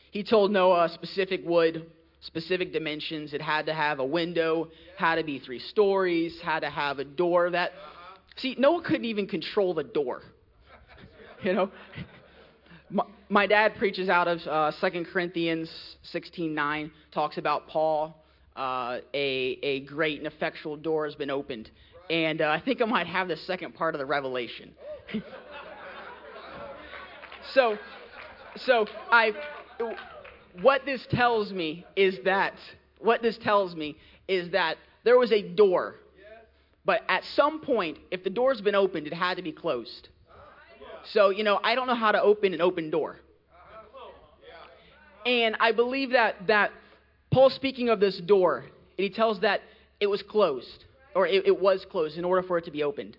He 0.10 0.24
told 0.24 0.52
Noah 0.52 0.90
specific 0.92 1.42
wood, 1.46 1.86
specific 2.22 2.74
dimensions. 2.74 3.34
It 3.34 3.44
had 3.44 3.68
to 3.68 3.76
have 3.76 4.00
a 4.00 4.06
window, 4.06 4.70
had 4.98 5.16
to 5.16 5.24
be 5.24 5.38
three 5.38 5.60
stories, 5.60 6.40
had 6.44 6.62
to 6.62 6.72
have 6.72 6.98
a 6.98 7.04
door 7.04 7.52
that. 7.52 7.74
See, 8.38 8.56
Noah 8.58 8.82
couldn't 8.82 9.06
even 9.06 9.28
control 9.28 9.76
the 9.76 9.84
door. 9.84 10.22
you 11.44 11.54
know? 11.54 11.70
My, 12.90 13.04
my, 13.30 13.46
dad 13.46 13.76
preaches 13.78 14.10
out 14.10 14.28
of 14.28 14.40
uh, 14.48 14.72
2 14.82 15.06
Corinthians 15.14 15.70
16:9, 16.12 16.90
talks 17.14 17.38
about 17.38 17.68
Paul. 17.68 18.18
Uh, 18.56 19.00
a, 19.14 19.60
a 19.62 19.80
great 19.82 20.20
and 20.20 20.28
effectual 20.28 20.76
door 20.76 21.06
has 21.06 21.16
been 21.16 21.30
opened 21.30 21.70
and 22.14 22.42
uh, 22.42 22.50
I 22.50 22.60
think 22.60 22.80
I 22.80 22.86
might 22.86 23.08
have 23.08 23.28
the 23.28 23.38
second 23.38 23.74
part 23.74 23.96
of 23.96 24.00
the 24.00 24.06
revelation. 24.06 24.76
so, 27.54 27.76
so 28.56 28.86
I, 29.12 29.32
what 30.62 30.86
this 30.86 31.04
tells 31.10 31.52
me 31.52 31.88
is 31.96 32.20
that 32.26 32.54
what 33.00 33.24
this 33.24 33.36
tells 33.40 33.76
me 33.76 33.98
is 34.28 34.52
that 34.52 34.78
there 35.04 35.18
was 35.18 35.32
a 35.32 35.42
door, 35.42 35.96
but 36.86 37.02
at 37.10 37.24
some 37.34 37.62
point, 37.62 37.98
if 38.12 38.24
the 38.24 38.30
door's 38.30 38.62
been 38.62 38.76
opened, 38.76 39.08
it 39.08 39.14
had 39.14 39.38
to 39.38 39.44
be 39.44 39.52
closed. 39.52 40.10
So 41.06 41.32
you 41.32 41.44
know, 41.44 41.60
I 41.64 41.74
don't 41.74 41.88
know 41.88 41.96
how 41.96 42.12
to 42.12 42.22
open 42.22 42.54
an 42.54 42.62
open 42.62 42.92
door, 42.92 43.18
and 45.26 45.58
I 45.60 45.72
believe 45.72 46.12
that 46.12 46.46
that 46.46 46.72
Paul's 47.32 47.56
speaking 47.56 47.90
of 47.90 48.00
this 48.00 48.20
door, 48.20 48.60
and 48.60 49.04
he 49.04 49.10
tells 49.10 49.40
that 49.40 49.62
it 50.00 50.06
was 50.06 50.22
closed 50.22 50.86
or 51.16 51.28
it, 51.28 51.48
it 51.48 51.60
was 51.60 51.86
closed 51.90 52.18
in 52.18 52.26
order 52.26 52.46
for 52.46 52.58
it 52.58 52.66
to 52.66 52.72
be 52.72 52.84
opened. 52.84 53.18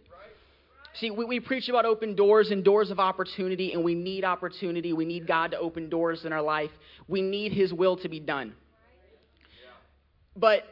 See, 0.94 1.10
we, 1.10 1.24
we 1.24 1.40
preach 1.40 1.68
about 1.68 1.84
open 1.84 2.14
doors 2.14 2.50
and 2.50 2.64
doors 2.64 2.90
of 2.90 3.00
opportunity, 3.00 3.72
and 3.72 3.82
we 3.82 3.94
need 3.94 4.24
opportunity. 4.24 4.92
We 4.92 5.04
need 5.04 5.26
God 5.26 5.50
to 5.50 5.58
open 5.58 5.88
doors 5.88 6.24
in 6.24 6.32
our 6.32 6.42
life. 6.42 6.70
We 7.08 7.20
need 7.20 7.52
His 7.52 7.72
will 7.72 7.96
to 7.98 8.08
be 8.08 8.20
done. 8.20 8.54
But 10.36 10.62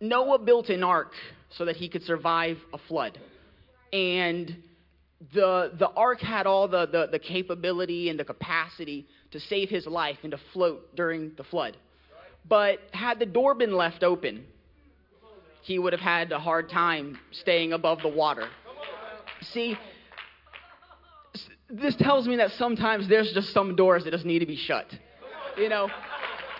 Noah 0.00 0.38
built 0.38 0.68
an 0.68 0.82
ark 0.82 1.12
so 1.50 1.64
that 1.64 1.76
he 1.76 1.88
could 1.88 2.02
survive 2.02 2.58
a 2.72 2.78
flood. 2.78 3.18
And 3.92 4.56
the, 5.32 5.72
the 5.78 5.88
ark 5.88 6.20
had 6.20 6.46
all 6.46 6.68
the, 6.68 6.86
the, 6.86 7.08
the 7.10 7.18
capability 7.18 8.08
and 8.08 8.18
the 8.18 8.24
capacity 8.24 9.06
to 9.30 9.40
save 9.40 9.68
his 9.68 9.86
life 9.86 10.18
and 10.22 10.32
to 10.32 10.38
float 10.52 10.94
during 10.96 11.32
the 11.36 11.44
flood. 11.44 11.76
But 12.46 12.80
had 12.92 13.18
the 13.18 13.26
door 13.26 13.54
been 13.54 13.74
left 13.74 14.02
open, 14.02 14.44
he 15.64 15.78
would 15.78 15.94
have 15.94 16.02
had 16.02 16.30
a 16.30 16.38
hard 16.38 16.68
time 16.68 17.18
staying 17.30 17.72
above 17.72 18.02
the 18.02 18.08
water. 18.08 18.46
See, 19.40 19.78
this 21.70 21.96
tells 21.96 22.28
me 22.28 22.36
that 22.36 22.50
sometimes 22.52 23.08
there's 23.08 23.32
just 23.32 23.50
some 23.54 23.74
doors 23.74 24.04
that 24.04 24.10
just 24.10 24.26
need 24.26 24.40
to 24.40 24.46
be 24.46 24.56
shut. 24.56 24.86
You 25.56 25.70
know, 25.70 25.88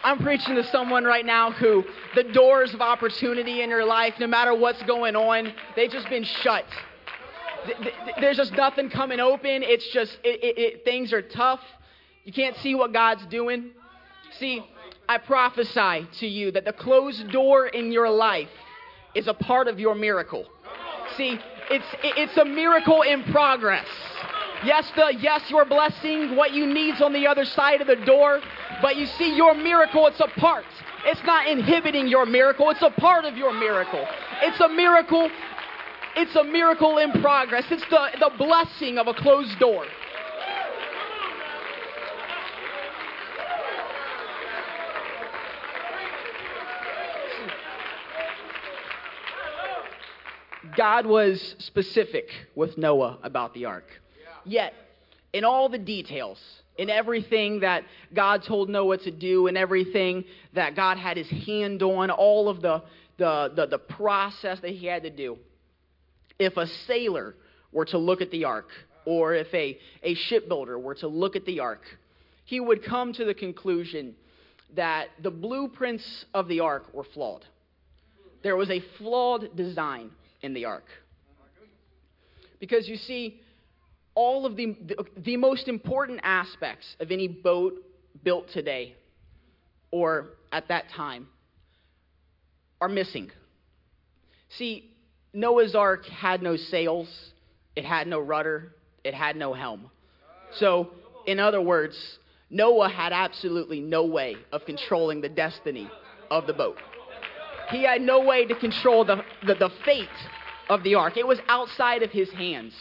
I'm 0.02 0.18
preaching 0.20 0.54
to 0.54 0.64
someone 0.64 1.04
right 1.04 1.26
now 1.26 1.52
who 1.52 1.84
the 2.14 2.22
doors 2.22 2.72
of 2.72 2.80
opportunity 2.80 3.60
in 3.60 3.68
your 3.68 3.84
life, 3.84 4.14
no 4.18 4.26
matter 4.26 4.54
what's 4.54 4.82
going 4.84 5.16
on, 5.16 5.52
they've 5.76 5.90
just 5.90 6.08
been 6.08 6.24
shut. 6.24 6.64
There's 8.20 8.38
just 8.38 8.52
nothing 8.52 8.88
coming 8.88 9.20
open. 9.20 9.62
It's 9.62 9.86
just, 9.92 10.16
it, 10.24 10.42
it, 10.42 10.58
it, 10.58 10.84
things 10.86 11.12
are 11.12 11.22
tough. 11.22 11.60
You 12.24 12.32
can't 12.32 12.56
see 12.56 12.74
what 12.74 12.94
God's 12.94 13.26
doing. 13.26 13.72
See, 14.38 14.64
I 15.06 15.18
prophesy 15.18 16.08
to 16.20 16.26
you 16.26 16.52
that 16.52 16.64
the 16.64 16.72
closed 16.72 17.30
door 17.30 17.66
in 17.66 17.92
your 17.92 18.08
life 18.08 18.48
is 19.14 19.28
a 19.28 19.34
part 19.34 19.68
of 19.68 19.78
your 19.78 19.94
miracle. 19.94 20.46
See, 21.16 21.38
it's, 21.70 21.84
it's 22.02 22.36
a 22.36 22.44
miracle 22.44 23.02
in 23.02 23.22
progress. 23.24 23.86
Yes, 24.64 24.90
the 24.96 25.14
yes, 25.18 25.42
your 25.50 25.64
blessing, 25.64 26.36
what 26.36 26.52
you 26.52 26.66
need's 26.66 27.02
on 27.02 27.12
the 27.12 27.26
other 27.26 27.44
side 27.44 27.80
of 27.80 27.86
the 27.86 27.96
door, 28.06 28.40
but 28.80 28.96
you 28.96 29.06
see, 29.06 29.36
your 29.36 29.54
miracle, 29.54 30.06
it's 30.06 30.20
a 30.20 30.28
part. 30.40 30.64
It's 31.04 31.22
not 31.24 31.46
inhibiting 31.48 32.08
your 32.08 32.24
miracle, 32.24 32.70
it's 32.70 32.82
a 32.82 32.90
part 32.90 33.24
of 33.26 33.36
your 33.36 33.52
miracle. 33.52 34.06
It's 34.42 34.60
a 34.60 34.68
miracle, 34.68 35.30
it's 36.16 36.34
a 36.34 36.44
miracle 36.44 36.98
in 36.98 37.12
progress. 37.20 37.64
It's 37.70 37.84
the, 37.90 38.08
the 38.18 38.30
blessing 38.38 38.98
of 38.98 39.06
a 39.06 39.14
closed 39.14 39.58
door. 39.58 39.84
God 50.84 51.06
was 51.06 51.54
specific 51.60 52.28
with 52.54 52.76
Noah 52.76 53.16
about 53.22 53.54
the 53.54 53.64
ark. 53.64 53.86
Yet, 54.44 54.74
in 55.32 55.42
all 55.42 55.70
the 55.70 55.78
details, 55.78 56.38
in 56.76 56.90
everything 56.90 57.60
that 57.60 57.84
God 58.12 58.42
told 58.42 58.68
Noah 58.68 58.98
to 58.98 59.10
do, 59.10 59.46
and 59.46 59.56
everything 59.56 60.24
that 60.52 60.76
God 60.76 60.98
had 60.98 61.16
his 61.16 61.30
hand 61.46 61.82
on, 61.82 62.10
all 62.10 62.50
of 62.50 62.60
the, 62.60 62.82
the, 63.16 63.50
the, 63.56 63.66
the 63.66 63.78
process 63.78 64.60
that 64.60 64.72
he 64.72 64.84
had 64.84 65.04
to 65.04 65.10
do, 65.10 65.38
if 66.38 66.58
a 66.58 66.66
sailor 66.66 67.34
were 67.72 67.86
to 67.86 67.96
look 67.96 68.20
at 68.20 68.30
the 68.30 68.44
ark, 68.44 68.68
or 69.06 69.32
if 69.32 69.48
a, 69.54 69.78
a 70.02 70.14
shipbuilder 70.14 70.78
were 70.78 70.96
to 70.96 71.08
look 71.08 71.34
at 71.34 71.46
the 71.46 71.60
ark, 71.60 71.80
he 72.44 72.60
would 72.60 72.84
come 72.84 73.14
to 73.14 73.24
the 73.24 73.32
conclusion 73.32 74.14
that 74.76 75.06
the 75.22 75.30
blueprints 75.30 76.26
of 76.34 76.46
the 76.46 76.60
ark 76.60 76.92
were 76.92 77.04
flawed. 77.04 77.46
There 78.42 78.54
was 78.54 78.68
a 78.68 78.80
flawed 78.98 79.56
design 79.56 80.10
in 80.44 80.52
the 80.52 80.66
ark. 80.66 80.84
Because 82.60 82.86
you 82.86 82.96
see, 82.96 83.40
all 84.14 84.46
of 84.46 84.56
the, 84.56 84.76
the, 84.86 85.04
the 85.16 85.36
most 85.36 85.68
important 85.68 86.20
aspects 86.22 86.86
of 87.00 87.10
any 87.10 87.26
boat 87.26 87.74
built 88.22 88.48
today 88.52 88.94
or 89.90 90.34
at 90.52 90.68
that 90.68 90.84
time 90.94 91.26
are 92.80 92.88
missing. 92.88 93.30
See, 94.58 94.90
Noah's 95.32 95.74
Ark 95.74 96.04
had 96.06 96.42
no 96.42 96.56
sails, 96.56 97.08
it 97.74 97.84
had 97.84 98.06
no 98.06 98.20
rudder, 98.20 98.74
it 99.02 99.14
had 99.14 99.36
no 99.36 99.54
helm. 99.54 99.90
So, 100.58 100.90
in 101.26 101.40
other 101.40 101.60
words, 101.60 101.96
Noah 102.50 102.88
had 102.88 103.12
absolutely 103.12 103.80
no 103.80 104.04
way 104.04 104.36
of 104.52 104.64
controlling 104.64 105.22
the 105.22 105.28
destiny 105.28 105.90
of 106.30 106.46
the 106.46 106.52
boat. 106.52 106.76
He 107.74 107.82
had 107.82 108.02
no 108.02 108.20
way 108.20 108.46
to 108.46 108.54
control 108.54 109.04
the, 109.04 109.24
the, 109.44 109.54
the 109.56 109.70
fate 109.84 110.08
of 110.68 110.84
the 110.84 110.94
ark, 110.94 111.16
it 111.16 111.26
was 111.26 111.40
outside 111.48 112.04
of 112.04 112.10
his 112.12 112.30
hands. 112.30 112.72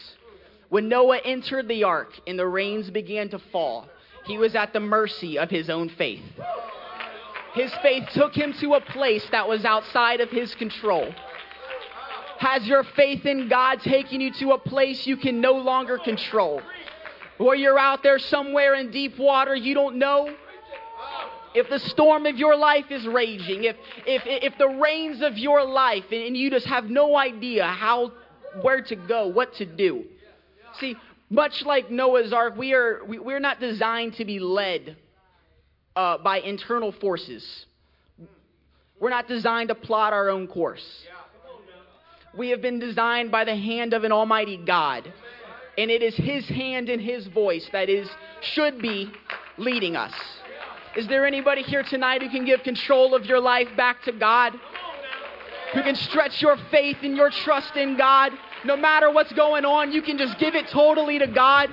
When 0.69 0.87
Noah 0.87 1.19
entered 1.25 1.67
the 1.67 1.83
ark 1.83 2.11
and 2.27 2.37
the 2.37 2.47
rains 2.47 2.91
began 2.91 3.29
to 3.29 3.39
fall, 3.51 3.87
he 4.25 4.37
was 4.37 4.53
at 4.55 4.71
the 4.71 4.79
mercy 4.79 5.39
of 5.39 5.49
his 5.49 5.69
own 5.69 5.89
faith. 5.89 6.21
His 7.55 7.73
faith 7.81 8.03
took 8.13 8.35
him 8.35 8.53
to 8.61 8.75
a 8.75 8.81
place 8.81 9.25
that 9.31 9.47
was 9.47 9.65
outside 9.65 10.21
of 10.21 10.29
his 10.29 10.53
control. 10.55 11.11
Has 12.37 12.67
your 12.67 12.83
faith 12.83 13.25
in 13.25 13.49
God 13.49 13.81
taken 13.81 14.21
you 14.21 14.31
to 14.33 14.51
a 14.51 14.59
place 14.59 15.07
you 15.07 15.17
can 15.17 15.41
no 15.41 15.53
longer 15.53 15.97
control? 15.97 16.61
Or 17.39 17.55
you're 17.55 17.79
out 17.79 18.03
there 18.03 18.19
somewhere 18.19 18.75
in 18.75 18.91
deep 18.91 19.17
water 19.17 19.55
you 19.55 19.73
don't 19.73 19.97
know? 19.97 20.35
If 21.55 21.69
the 21.69 21.79
storm 21.79 22.25
of 22.25 22.37
your 22.37 22.55
life 22.55 22.85
is 22.89 23.05
raging, 23.05 23.63
if, 23.63 23.75
if, 24.07 24.23
if 24.25 24.57
the 24.57 24.67
rains 24.67 25.21
of 25.21 25.37
your 25.37 25.63
life 25.63 26.05
and 26.11 26.35
you 26.35 26.49
just 26.49 26.65
have 26.65 26.85
no 26.85 27.15
idea 27.15 27.65
how, 27.65 28.11
where 28.61 28.81
to 28.81 28.95
go, 28.95 29.27
what 29.27 29.53
to 29.55 29.65
do. 29.65 30.05
See, 30.79 30.95
much 31.29 31.63
like 31.63 31.91
Noah's 31.91 32.33
Ark, 32.33 32.55
we 32.57 32.73
are, 32.73 33.03
we, 33.05 33.19
we're 33.19 33.39
not 33.39 33.59
designed 33.59 34.15
to 34.15 34.25
be 34.25 34.39
led 34.39 34.97
uh, 35.95 36.17
by 36.17 36.39
internal 36.39 36.91
forces. 36.91 37.65
We're 38.99 39.09
not 39.09 39.27
designed 39.27 39.69
to 39.69 39.75
plot 39.75 40.13
our 40.13 40.29
own 40.29 40.47
course. 40.47 40.85
We 42.35 42.49
have 42.49 42.61
been 42.61 42.79
designed 42.79 43.31
by 43.31 43.43
the 43.43 43.55
hand 43.55 43.93
of 43.93 44.03
an 44.03 44.11
almighty 44.11 44.57
God. 44.57 45.11
And 45.77 45.91
it 45.91 46.01
is 46.01 46.15
his 46.15 46.47
hand 46.47 46.89
and 46.89 47.01
his 47.01 47.27
voice 47.27 47.67
that 47.73 47.89
is 47.89 48.09
should 48.41 48.81
be 48.81 49.11
leading 49.57 49.95
us. 49.95 50.13
Is 50.95 51.07
there 51.07 51.25
anybody 51.25 51.63
here 51.63 51.81
tonight 51.81 52.21
who 52.21 52.29
can 52.29 52.45
give 52.45 52.61
control 52.61 53.15
of 53.15 53.25
your 53.25 53.39
life 53.39 53.67
back 53.75 54.03
to 54.03 54.11
God? 54.11 54.53
Who 55.73 55.81
can 55.81 55.95
stretch 55.95 56.39
your 56.39 56.55
faith 56.69 56.97
and 57.01 57.17
your 57.17 57.31
trust 57.31 57.75
in 57.75 57.97
God? 57.97 58.31
No 58.63 58.77
matter 58.77 59.09
what's 59.09 59.33
going 59.33 59.65
on, 59.65 59.91
you 59.91 60.03
can 60.03 60.19
just 60.19 60.37
give 60.37 60.53
it 60.53 60.67
totally 60.67 61.17
to 61.17 61.25
God. 61.25 61.69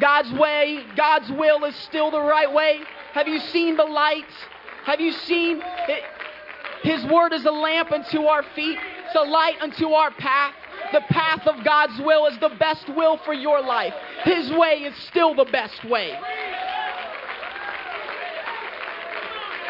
God's 0.00 0.32
way, 0.32 0.84
God's 0.96 1.30
will 1.30 1.64
is 1.64 1.76
still 1.76 2.10
the 2.10 2.20
right 2.20 2.52
way. 2.52 2.80
Have 3.12 3.28
you 3.28 3.38
seen 3.38 3.76
the 3.76 3.84
light? 3.84 4.24
Have 4.84 5.00
you 5.00 5.12
seen 5.12 5.62
it? 5.62 6.02
His 6.82 7.04
word 7.06 7.32
is 7.32 7.44
a 7.44 7.52
lamp 7.52 7.92
unto 7.92 8.24
our 8.24 8.42
feet, 8.54 8.78
it's 9.06 9.14
a 9.14 9.22
light 9.22 9.60
unto 9.60 9.90
our 9.90 10.10
path. 10.10 10.54
The 10.92 11.00
path 11.08 11.46
of 11.46 11.64
God's 11.64 11.98
will 12.00 12.26
is 12.26 12.38
the 12.40 12.50
best 12.58 12.88
will 12.94 13.16
for 13.18 13.32
your 13.32 13.62
life. 13.62 13.94
His 14.24 14.50
way 14.52 14.82
is 14.82 14.94
still 15.04 15.34
the 15.34 15.46
best 15.46 15.84
way. 15.84 16.12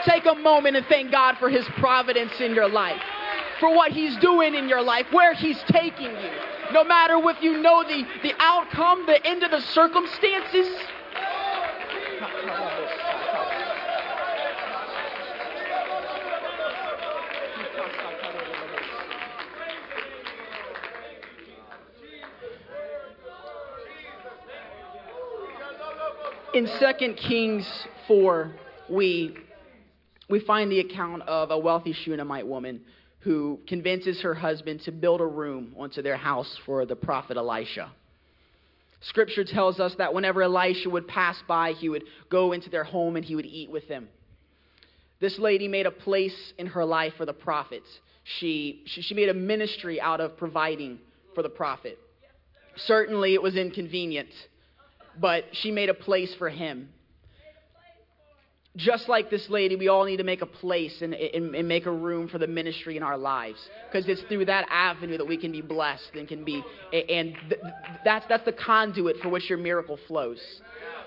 Take 0.04 0.26
a 0.26 0.34
moment 0.34 0.76
and 0.76 0.86
thank 0.86 1.10
God 1.10 1.36
for 1.38 1.48
His 1.48 1.64
providence 1.76 2.40
in 2.40 2.54
your 2.54 2.68
life, 2.68 3.00
for 3.60 3.74
what 3.74 3.92
He's 3.92 4.16
doing 4.18 4.54
in 4.54 4.68
your 4.68 4.82
life, 4.82 5.06
where 5.10 5.34
He's 5.34 5.62
taking 5.68 6.10
you. 6.10 6.30
No 6.72 6.84
matter 6.84 7.18
if 7.18 7.42
you 7.42 7.58
know 7.58 7.82
the, 7.84 8.04
the 8.22 8.34
outcome, 8.38 9.06
the 9.06 9.24
end 9.26 9.42
of 9.42 9.50
the 9.50 9.60
circumstances. 9.60 10.68
in 26.54 26.66
2 26.66 27.14
Kings 27.14 27.66
4, 28.06 28.52
we, 28.88 29.36
we 30.28 30.40
find 30.40 30.70
the 30.70 30.80
account 30.80 31.22
of 31.22 31.50
a 31.50 31.58
wealthy 31.58 31.92
Shunammite 31.92 32.46
woman 32.46 32.80
who 33.20 33.58
convinces 33.66 34.20
her 34.22 34.34
husband 34.34 34.82
to 34.82 34.92
build 34.92 35.20
a 35.20 35.26
room 35.26 35.74
onto 35.78 36.02
their 36.02 36.16
house 36.16 36.58
for 36.66 36.84
the 36.84 36.96
prophet 36.96 37.36
Elisha. 37.36 37.90
Scripture 39.00 39.44
tells 39.44 39.80
us 39.80 39.94
that 39.98 40.14
whenever 40.14 40.42
Elisha 40.42 40.88
would 40.88 41.06
pass 41.08 41.36
by, 41.46 41.72
he 41.72 41.88
would 41.88 42.04
go 42.30 42.52
into 42.52 42.70
their 42.70 42.84
home 42.84 43.16
and 43.16 43.24
he 43.24 43.34
would 43.34 43.46
eat 43.46 43.70
with 43.70 43.86
them. 43.88 44.08
This 45.20 45.38
lady 45.38 45.68
made 45.68 45.86
a 45.86 45.90
place 45.90 46.52
in 46.58 46.66
her 46.66 46.84
life 46.84 47.14
for 47.16 47.26
the 47.26 47.32
prophet. 47.32 47.82
She, 48.38 48.82
she, 48.86 49.02
she 49.02 49.14
made 49.14 49.28
a 49.28 49.34
ministry 49.34 50.00
out 50.00 50.20
of 50.20 50.36
providing 50.36 50.98
for 51.34 51.42
the 51.42 51.48
prophet. 51.48 51.98
Certainly, 52.76 53.34
it 53.34 53.42
was 53.42 53.56
inconvenient 53.56 54.30
but 55.20 55.44
she 55.52 55.70
made 55.70 55.88
a 55.88 55.94
place 55.94 56.34
for 56.38 56.48
him. 56.48 56.88
Just 58.76 59.08
like 59.08 59.30
this 59.30 59.48
lady, 59.48 59.76
we 59.76 59.86
all 59.86 60.04
need 60.04 60.16
to 60.16 60.24
make 60.24 60.42
a 60.42 60.46
place 60.46 61.00
and, 61.00 61.14
and, 61.14 61.54
and 61.54 61.68
make 61.68 61.86
a 61.86 61.92
room 61.92 62.26
for 62.26 62.38
the 62.38 62.48
ministry 62.48 62.96
in 62.96 63.04
our 63.04 63.16
lives. 63.16 63.58
Because 63.88 64.08
it's 64.08 64.22
through 64.22 64.46
that 64.46 64.66
avenue 64.68 65.16
that 65.16 65.26
we 65.26 65.36
can 65.36 65.52
be 65.52 65.60
blessed 65.60 66.10
and 66.14 66.26
can 66.26 66.44
be, 66.44 66.60
and 66.92 67.36
th- 67.48 67.60
that's, 68.04 68.26
that's 68.26 68.44
the 68.44 68.52
conduit 68.52 69.18
for 69.20 69.28
which 69.28 69.48
your 69.48 69.58
miracle 69.58 69.96
flows. 70.08 70.40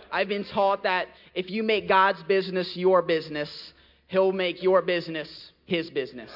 I've 0.10 0.30
been 0.30 0.45
taught 0.45 0.84
that 0.84 1.08
if 1.36 1.49
you 1.49 1.62
make 1.62 1.89
God's 1.89 2.23
business 2.23 2.77
your 2.77 3.01
business, 3.01 3.73
He'll 4.08 4.32
make 4.32 4.63
your 4.63 4.82
business 4.82 5.51
His 5.65 5.89
business. 5.89 6.32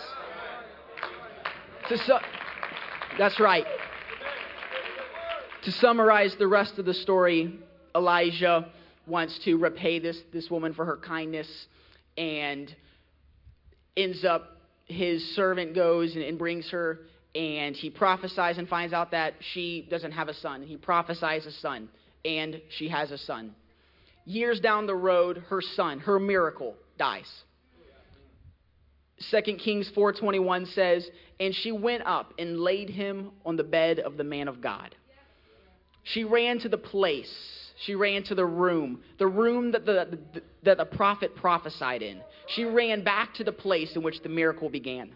So, 2.05 2.19
that's 3.17 3.39
right. 3.39 3.65
To 5.63 5.71
summarize 5.71 6.35
the 6.35 6.47
rest 6.47 6.77
of 6.77 6.85
the 6.85 6.93
story, 6.93 7.57
Elijah 7.95 8.69
wants 9.07 9.39
to 9.45 9.57
repay 9.57 9.99
this, 9.99 10.17
this 10.33 10.49
woman 10.49 10.73
for 10.73 10.85
her 10.85 10.97
kindness 10.97 11.47
and 12.17 12.73
ends 13.97 14.23
up, 14.23 14.57
his 14.85 15.35
servant 15.35 15.75
goes 15.75 16.15
and, 16.15 16.23
and 16.23 16.37
brings 16.37 16.69
her 16.71 16.99
and 17.33 17.75
he 17.75 17.89
prophesies 17.89 18.57
and 18.57 18.67
finds 18.67 18.93
out 18.93 19.11
that 19.11 19.33
she 19.53 19.87
doesn't 19.89 20.11
have 20.11 20.27
a 20.27 20.33
son. 20.33 20.63
He 20.63 20.75
prophesies 20.75 21.45
a 21.45 21.51
son 21.51 21.89
and 22.25 22.61
she 22.77 22.89
has 22.89 23.11
a 23.11 23.17
son. 23.17 23.55
Years 24.25 24.59
down 24.59 24.85
the 24.85 24.95
road, 24.95 25.43
her 25.49 25.61
son, 25.61 25.99
her 25.99 26.19
miracle, 26.19 26.75
dies. 26.97 27.29
2 29.29 29.41
Kings 29.57 29.89
4:21 29.95 30.65
says, 30.73 31.09
"And 31.39 31.55
she 31.55 31.71
went 31.71 32.03
up 32.05 32.33
and 32.37 32.59
laid 32.59 32.89
him 32.89 33.31
on 33.45 33.55
the 33.55 33.63
bed 33.63 33.99
of 33.99 34.17
the 34.17 34.23
man 34.23 34.47
of 34.47 34.61
God." 34.61 34.95
She 36.03 36.23
ran 36.23 36.59
to 36.59 36.69
the 36.69 36.77
place. 36.77 37.60
She 37.85 37.95
ran 37.95 38.21
to 38.23 38.35
the 38.35 38.45
room, 38.45 39.01
the 39.17 39.27
room 39.27 39.71
that 39.71 39.85
the, 39.85 40.19
the, 40.33 40.41
that 40.63 40.77
the 40.77 40.85
prophet 40.85 41.35
prophesied 41.35 42.03
in. 42.03 42.21
She 42.47 42.63
ran 42.63 43.03
back 43.03 43.33
to 43.35 43.43
the 43.43 43.51
place 43.51 43.95
in 43.95 44.03
which 44.03 44.21
the 44.21 44.29
miracle 44.29 44.69
began. 44.69 45.11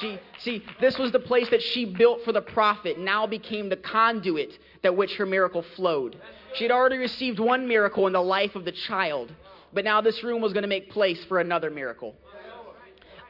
She, 0.00 0.18
see, 0.38 0.64
this 0.80 0.98
was 0.98 1.10
the 1.12 1.18
place 1.18 1.50
that 1.50 1.60
she 1.60 1.84
built 1.84 2.20
for 2.24 2.32
the 2.32 2.40
prophet, 2.40 2.98
now 2.98 3.26
became 3.26 3.68
the 3.68 3.76
conduit 3.76 4.56
that 4.82 4.96
which 4.96 5.16
her 5.16 5.26
miracle 5.26 5.64
flowed. 5.74 6.16
She 6.54 6.64
had 6.64 6.70
already 6.70 6.96
received 6.96 7.40
one 7.40 7.66
miracle 7.66 8.06
in 8.06 8.12
the 8.12 8.22
life 8.22 8.54
of 8.54 8.64
the 8.64 8.72
child, 8.72 9.32
but 9.72 9.84
now 9.84 10.00
this 10.00 10.22
room 10.22 10.40
was 10.40 10.52
going 10.52 10.62
to 10.62 10.68
make 10.68 10.90
place 10.90 11.22
for 11.24 11.40
another 11.40 11.70
miracle. 11.70 12.14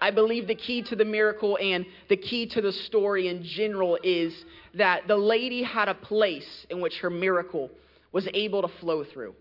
I 0.00 0.10
believe 0.10 0.46
the 0.46 0.54
key 0.54 0.82
to 0.82 0.96
the 0.96 1.04
miracle 1.04 1.56
and 1.60 1.86
the 2.08 2.16
key 2.18 2.46
to 2.48 2.60
the 2.60 2.72
story 2.72 3.28
in 3.28 3.42
general 3.42 3.98
is 4.02 4.34
that 4.74 5.08
the 5.08 5.16
lady 5.16 5.62
had 5.62 5.88
a 5.88 5.94
place 5.94 6.66
in 6.68 6.80
which 6.80 6.98
her 6.98 7.08
miracle 7.08 7.70
was 8.14 8.26
able 8.32 8.62
to 8.62 8.68
flow 8.78 9.04
through. 9.04 9.34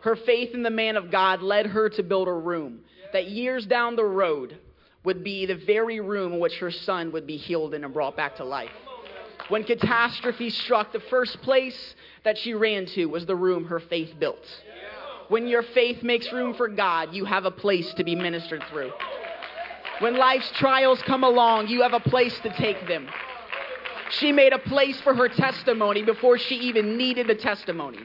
Her 0.00 0.16
faith 0.16 0.54
in 0.54 0.64
the 0.64 0.70
man 0.70 0.96
of 0.96 1.12
God 1.12 1.42
led 1.42 1.66
her 1.66 1.88
to 1.90 2.02
build 2.02 2.26
a 2.26 2.32
room 2.32 2.80
that 3.12 3.28
years 3.28 3.66
down 3.66 3.94
the 3.94 4.04
road 4.04 4.58
would 5.04 5.22
be 5.22 5.46
the 5.46 5.54
very 5.54 6.00
room 6.00 6.32
in 6.32 6.40
which 6.40 6.56
her 6.58 6.70
son 6.70 7.12
would 7.12 7.26
be 7.26 7.36
healed 7.36 7.74
in 7.74 7.84
and 7.84 7.92
brought 7.92 8.16
back 8.16 8.36
to 8.36 8.44
life. 8.44 8.70
When 9.48 9.62
catastrophe 9.62 10.50
struck, 10.50 10.92
the 10.92 11.00
first 11.00 11.40
place 11.42 11.94
that 12.24 12.38
she 12.38 12.54
ran 12.54 12.86
to 12.86 13.06
was 13.06 13.26
the 13.26 13.36
room 13.36 13.66
her 13.66 13.80
faith 13.80 14.14
built. 14.18 14.44
When 15.28 15.46
your 15.46 15.62
faith 15.62 16.02
makes 16.02 16.32
room 16.32 16.54
for 16.54 16.68
God, 16.68 17.12
you 17.12 17.24
have 17.26 17.44
a 17.44 17.50
place 17.50 17.92
to 17.94 18.04
be 18.04 18.16
ministered 18.16 18.62
through. 18.70 18.92
When 19.98 20.16
life's 20.16 20.50
trials 20.52 21.02
come 21.02 21.24
along, 21.24 21.68
you 21.68 21.82
have 21.82 21.92
a 21.92 22.00
place 22.00 22.38
to 22.40 22.52
take 22.56 22.88
them. 22.88 23.08
She 24.18 24.32
made 24.32 24.52
a 24.52 24.58
place 24.58 25.00
for 25.00 25.14
her 25.14 25.28
testimony 25.28 26.02
before 26.02 26.38
she 26.38 26.54
even 26.56 26.96
needed 26.96 27.26
the 27.28 27.34
testimony. 27.34 28.00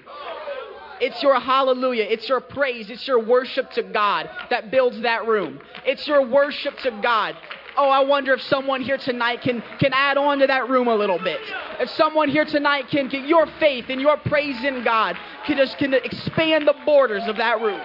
It's 0.99 1.21
your 1.21 1.39
hallelujah. 1.39 2.03
It's 2.03 2.27
your 2.27 2.39
praise. 2.39 2.89
It's 2.89 3.07
your 3.07 3.23
worship 3.23 3.69
to 3.71 3.83
God 3.83 4.29
that 4.49 4.71
builds 4.71 5.01
that 5.01 5.27
room. 5.27 5.59
It's 5.85 6.07
your 6.07 6.25
worship 6.25 6.77
to 6.79 6.91
God. 7.03 7.35
Oh, 7.75 7.89
I 7.89 8.03
wonder 8.03 8.33
if 8.33 8.41
someone 8.43 8.81
here 8.81 8.97
tonight 8.97 9.41
can, 9.41 9.61
can 9.79 9.91
add 9.93 10.17
on 10.17 10.39
to 10.39 10.47
that 10.47 10.67
room 10.67 10.87
a 10.87 10.95
little 10.95 11.19
bit. 11.19 11.39
If 11.79 11.89
someone 11.91 12.29
here 12.29 12.45
tonight 12.45 12.87
can 12.89 13.07
get 13.07 13.27
your 13.27 13.45
faith 13.59 13.85
and 13.89 14.01
your 14.01 14.17
praise 14.17 14.63
in 14.63 14.83
God 14.83 15.15
can 15.45 15.57
just 15.57 15.77
can 15.77 15.93
expand 15.93 16.67
the 16.67 16.73
borders 16.85 17.23
of 17.27 17.37
that 17.37 17.61
room. 17.61 17.81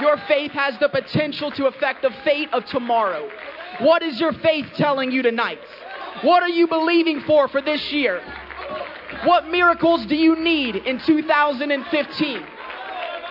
Your 0.00 0.16
faith 0.28 0.52
has 0.52 0.78
the 0.78 0.88
potential 0.88 1.50
to 1.52 1.66
affect 1.66 2.02
the 2.02 2.10
fate 2.22 2.50
of 2.52 2.64
tomorrow. 2.66 3.28
What 3.80 4.02
is 4.02 4.20
your 4.20 4.32
faith 4.34 4.66
telling 4.76 5.10
you 5.10 5.22
tonight? 5.22 5.58
What 6.22 6.42
are 6.42 6.48
you 6.48 6.66
believing 6.66 7.20
for 7.20 7.48
for 7.48 7.60
this 7.60 7.92
year? 7.92 8.22
What 9.24 9.48
miracles 9.48 10.06
do 10.06 10.16
you 10.16 10.36
need 10.36 10.76
in 10.76 10.98
2015? 11.00 12.42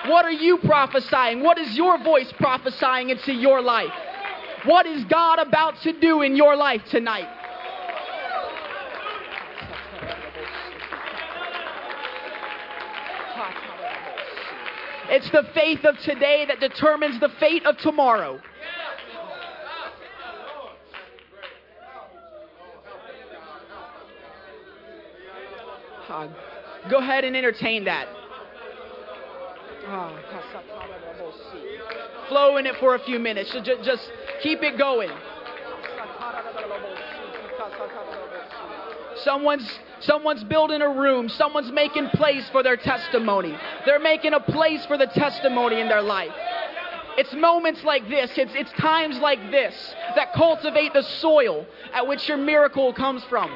What 0.08 0.26
are 0.26 0.32
you 0.32 0.58
prophesying? 0.60 1.42
What 1.42 1.58
is 1.58 1.76
your 1.76 1.98
voice 2.04 2.32
prophesying 2.34 3.10
into 3.10 3.34
your 3.34 3.62
life? 3.62 3.92
What 4.66 4.86
is 4.86 5.04
God 5.06 5.40
about 5.40 5.82
to 5.82 6.00
do 6.00 6.22
in 6.22 6.36
your 6.36 6.56
life 6.56 6.82
tonight? 6.90 7.28
It's 15.08 15.30
the 15.30 15.44
faith 15.54 15.86
of 15.86 15.98
today 16.00 16.46
that 16.48 16.60
determines 16.60 17.20
the 17.20 17.30
fate 17.40 17.66
of 17.66 17.78
tomorrow. 17.78 18.42
Uh, 26.10 26.28
go 26.90 27.00
ahead 27.00 27.24
and 27.24 27.36
entertain 27.36 27.86
that. 27.86 28.08
Flow 32.30 32.58
in 32.58 32.66
it 32.66 32.76
for 32.80 32.96
a 32.96 33.00
few 33.00 33.20
minutes. 33.20 33.52
So 33.52 33.62
just, 33.62 33.84
just 33.84 34.12
keep 34.42 34.64
it 34.64 34.78
going. 34.78 35.10
Someone's 39.24 39.80
someone's 40.02 40.44
building 40.44 40.82
a 40.82 40.90
room. 40.90 41.30
Someone's 41.30 41.72
making 41.72 42.10
place 42.10 42.48
for 42.52 42.62
their 42.62 42.78
testimony. 42.78 43.58
They're 43.86 44.00
making 44.00 44.34
a 44.34 44.40
place 44.40 44.86
for 44.86 44.98
the 44.98 45.08
testimony 45.08 45.80
in 45.80 45.88
their 45.88 46.02
life. 46.02 46.32
It's 47.18 47.34
moments 47.34 47.84
like 47.84 48.08
this, 48.10 48.32
it's, 48.36 48.52
it's 48.56 48.72
times 48.74 49.18
like 49.20 49.40
this 49.50 49.96
that 50.16 50.34
cultivate 50.34 50.94
the 50.94 51.04
soil 51.04 51.66
at 51.94 52.06
which 52.06 52.28
your 52.28 52.38
miracle 52.38 52.94
comes 52.94 53.24
from. 53.26 53.56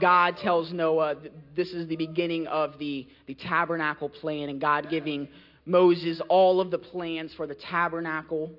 God 0.00 0.36
tells 0.36 0.72
Noah 0.72 1.16
this 1.56 1.72
is 1.72 1.88
the 1.88 1.96
beginning 1.96 2.46
of 2.46 2.78
the, 2.78 3.06
the 3.26 3.34
tabernacle 3.34 4.08
plan, 4.08 4.48
and 4.48 4.60
God 4.60 4.88
giving 4.90 5.28
Moses 5.64 6.20
all 6.28 6.60
of 6.60 6.70
the 6.70 6.78
plans 6.78 7.32
for 7.34 7.46
the 7.46 7.54
tabernacle. 7.54 8.50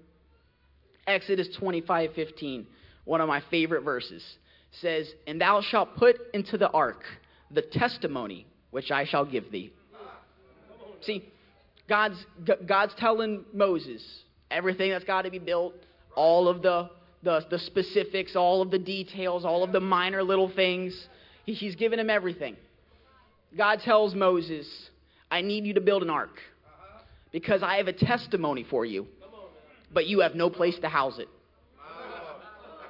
Exodus 1.07 1.49
25 1.57 2.13
15, 2.13 2.67
one 3.05 3.21
of 3.21 3.27
my 3.27 3.41
favorite 3.49 3.83
verses, 3.83 4.23
says, 4.71 5.11
And 5.27 5.41
thou 5.41 5.61
shalt 5.61 5.95
put 5.97 6.17
into 6.33 6.57
the 6.57 6.69
ark 6.69 7.03
the 7.51 7.61
testimony 7.61 8.45
which 8.71 8.91
I 8.91 9.05
shall 9.05 9.25
give 9.25 9.51
thee. 9.51 9.73
See, 11.01 11.25
God's, 11.87 12.23
God's 12.65 12.93
telling 12.95 13.45
Moses 13.53 14.03
everything 14.51 14.91
that's 14.91 15.05
got 15.05 15.23
to 15.23 15.31
be 15.31 15.39
built, 15.39 15.73
all 16.15 16.47
of 16.47 16.61
the, 16.61 16.89
the, 17.23 17.45
the 17.49 17.59
specifics, 17.59 18.35
all 18.35 18.61
of 18.61 18.69
the 18.69 18.79
details, 18.79 19.45
all 19.45 19.63
of 19.63 19.71
the 19.71 19.79
minor 19.79 20.23
little 20.23 20.49
things. 20.49 21.07
He, 21.45 21.53
he's 21.53 21.75
given 21.75 21.99
him 21.99 22.09
everything. 22.09 22.55
God 23.57 23.79
tells 23.81 24.13
Moses, 24.13 24.67
I 25.31 25.41
need 25.41 25.65
you 25.65 25.73
to 25.73 25.81
build 25.81 26.03
an 26.03 26.09
ark 26.09 26.39
because 27.31 27.63
I 27.63 27.77
have 27.77 27.87
a 27.87 27.93
testimony 27.93 28.63
for 28.63 28.85
you, 28.85 29.07
but 29.91 30.07
you 30.07 30.19
have 30.19 30.35
no 30.35 30.49
place 30.49 30.77
to 30.79 30.89
house 30.89 31.19
it. 31.19 31.27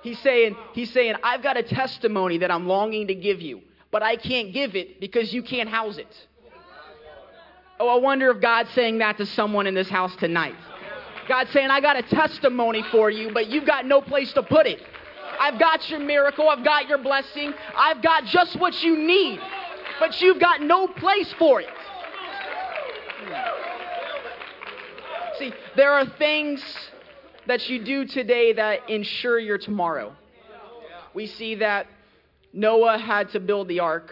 He's 0.02 0.20
saying, 0.20 0.56
he's 0.74 0.92
saying, 0.92 1.16
I've 1.24 1.44
got 1.44 1.58
a 1.58 1.64
testimony 1.64 2.38
that 2.40 2.52
I'm 2.52 2.68
longing 2.68 3.08
to 3.08 3.16
give 3.16 3.42
you, 3.42 3.62
but 3.92 4.02
I 4.02 4.16
can't 4.16 4.54
give 4.54 4.76
it 4.76 5.00
because 5.00 5.34
you 5.34 5.44
can't 5.44 5.70
house 5.70 5.98
it. 5.98 6.28
Oh, 7.82 7.88
I 7.88 8.00
wonder 8.00 8.30
if 8.32 8.42
God's 8.42 8.70
saying 8.72 8.98
that 9.00 9.18
to 9.18 9.26
someone 9.26 9.68
in 9.68 9.74
this 9.74 9.90
house 9.90 10.16
tonight. 10.18 10.56
God's 11.28 11.52
saying, 11.52 11.70
I 11.70 11.80
got 11.80 11.98
a 11.98 12.02
testimony 12.02 12.84
for 12.92 13.10
you, 13.10 13.32
but 13.34 13.48
you've 13.48 13.66
got 13.66 13.86
no 13.86 14.02
place 14.02 14.34
to 14.34 14.44
put 14.44 14.68
it. 14.68 14.82
I've 15.40 15.58
got 15.58 15.90
your 15.90 16.00
miracle. 16.00 16.50
I've 16.50 16.64
got 16.64 16.88
your 16.90 16.98
blessing. 16.98 17.54
I've 17.76 18.02
got 18.02 18.26
just 18.26 18.60
what 18.60 18.84
you 18.84 18.98
need, 18.98 19.40
but 20.00 20.22
you've 20.22 20.40
got 20.40 20.62
no 20.62 20.88
place 20.88 21.34
for 21.40 21.62
it. 21.62 21.70
See, 25.40 25.54
there 25.78 25.94
are 25.94 26.06
things 26.06 26.62
that 27.48 27.70
you 27.70 27.84
do 27.84 28.06
today 28.06 28.54
that 28.54 28.90
ensure 28.90 29.40
your 29.40 29.58
tomorrow. 29.58 30.14
We 31.14 31.26
see 31.26 31.56
that 31.56 31.88
Noah 32.52 32.98
had 32.98 33.30
to 33.32 33.40
build 33.40 33.70
the 33.70 33.80
ark 33.80 34.12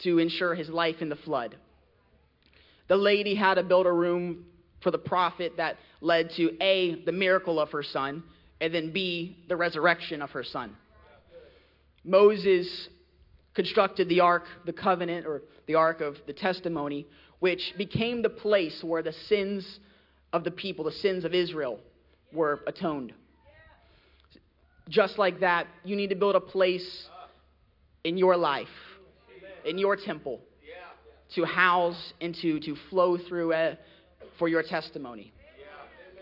to 0.00 0.18
ensure 0.18 0.54
his 0.54 0.68
life 0.68 1.00
in 1.00 1.08
the 1.08 1.16
flood. 1.16 1.56
The 2.88 2.96
lady 2.96 3.34
had 3.34 3.54
to 3.54 3.62
build 3.62 3.86
a 3.86 3.92
room 3.92 4.44
for 4.82 4.90
the 4.90 4.98
prophet 4.98 5.54
that 5.56 5.78
led 6.02 6.30
to 6.32 6.54
A, 6.62 7.02
the 7.04 7.12
miracle 7.12 7.58
of 7.58 7.70
her 7.70 7.82
son, 7.82 8.22
and 8.64 8.74
then 8.74 8.92
B, 8.92 9.36
the 9.46 9.56
resurrection 9.56 10.22
of 10.22 10.30
her 10.30 10.42
son. 10.42 10.74
Moses 12.02 12.88
constructed 13.52 14.08
the 14.08 14.20
ark, 14.20 14.44
the 14.64 14.72
covenant, 14.72 15.26
or 15.26 15.42
the 15.66 15.74
ark 15.74 16.00
of 16.00 16.16
the 16.26 16.32
testimony, 16.32 17.06
which 17.40 17.74
became 17.76 18.22
the 18.22 18.30
place 18.30 18.82
where 18.82 19.02
the 19.02 19.12
sins 19.28 19.80
of 20.32 20.44
the 20.44 20.50
people, 20.50 20.86
the 20.86 20.92
sins 20.92 21.26
of 21.26 21.34
Israel, 21.34 21.78
were 22.32 22.60
atoned. 22.66 23.12
Just 24.88 25.18
like 25.18 25.40
that, 25.40 25.66
you 25.84 25.94
need 25.94 26.08
to 26.08 26.16
build 26.16 26.34
a 26.34 26.40
place 26.40 27.06
in 28.02 28.16
your 28.16 28.34
life, 28.34 28.66
in 29.66 29.76
your 29.76 29.94
temple, 29.94 30.40
to 31.34 31.44
house 31.44 32.14
and 32.22 32.34
to, 32.36 32.60
to 32.60 32.76
flow 32.88 33.18
through 33.18 33.52
uh, 33.52 33.74
for 34.38 34.48
your 34.48 34.62
testimony. 34.62 35.34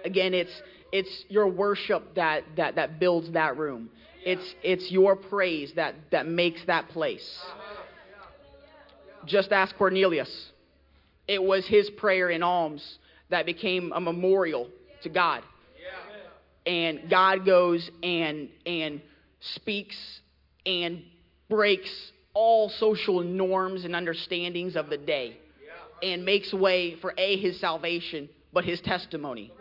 Again, 0.05 0.35
it's, 0.35 0.51
it's 0.93 1.25
your 1.29 1.49
worship 1.49 2.15
that, 2.15 2.45
that, 2.57 2.77
that 2.77 3.01
builds 3.01 3.33
that 3.33 3.57
room. 3.57 3.91
It's, 4.25 4.55
it's 4.63 4.91
your 4.91 5.17
praise 5.17 5.73
that, 5.75 5.95
that 6.13 6.27
makes 6.27 6.65
that 6.67 6.89
place. 6.91 7.41
Just 9.27 9.53
ask 9.53 9.75
Cornelius. 9.77 10.51
It 11.27 11.43
was 11.43 11.67
his 11.67 11.89
prayer 11.91 12.31
in 12.31 12.43
alms 12.43 12.99
that 13.31 13.47
became 13.47 13.93
a 13.93 14.01
memorial 14.01 14.69
to 15.03 15.09
God. 15.09 15.43
And 16.67 17.11
God 17.11 17.45
goes 17.45 17.91
and, 18.03 18.49
and 18.67 19.01
speaks 19.41 19.97
and 20.65 21.03
breaks 21.49 21.91
all 22.35 22.69
social 22.69 23.21
norms 23.21 23.85
and 23.85 23.97
understandings 23.97 24.77
of 24.77 24.89
the 24.89 24.99
day 24.99 25.39
and 26.03 26.25
makes 26.25 26.53
way 26.53 26.97
for 26.97 27.15
A, 27.17 27.37
his 27.39 27.59
salvation, 27.61 28.29
but 28.53 28.65
his 28.65 28.81
testimony. 28.81 29.53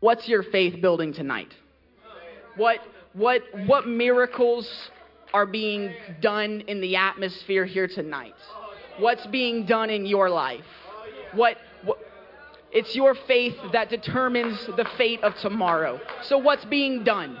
What's 0.00 0.28
your 0.28 0.44
faith 0.44 0.80
building 0.80 1.12
tonight? 1.12 1.52
What, 2.56 2.78
what, 3.14 3.42
what 3.66 3.88
miracles 3.88 4.90
are 5.34 5.46
being 5.46 5.92
done 6.20 6.62
in 6.68 6.80
the 6.80 6.96
atmosphere 6.96 7.64
here 7.64 7.88
tonight? 7.88 8.34
What's 8.98 9.26
being 9.26 9.66
done 9.66 9.90
in 9.90 10.06
your 10.06 10.30
life? 10.30 10.64
What, 11.34 11.56
what, 11.84 11.98
it's 12.70 12.94
your 12.94 13.16
faith 13.26 13.56
that 13.72 13.90
determines 13.90 14.64
the 14.66 14.86
fate 14.96 15.22
of 15.24 15.34
tomorrow. 15.36 16.00
So, 16.22 16.38
what's 16.38 16.64
being 16.64 17.02
done? 17.02 17.36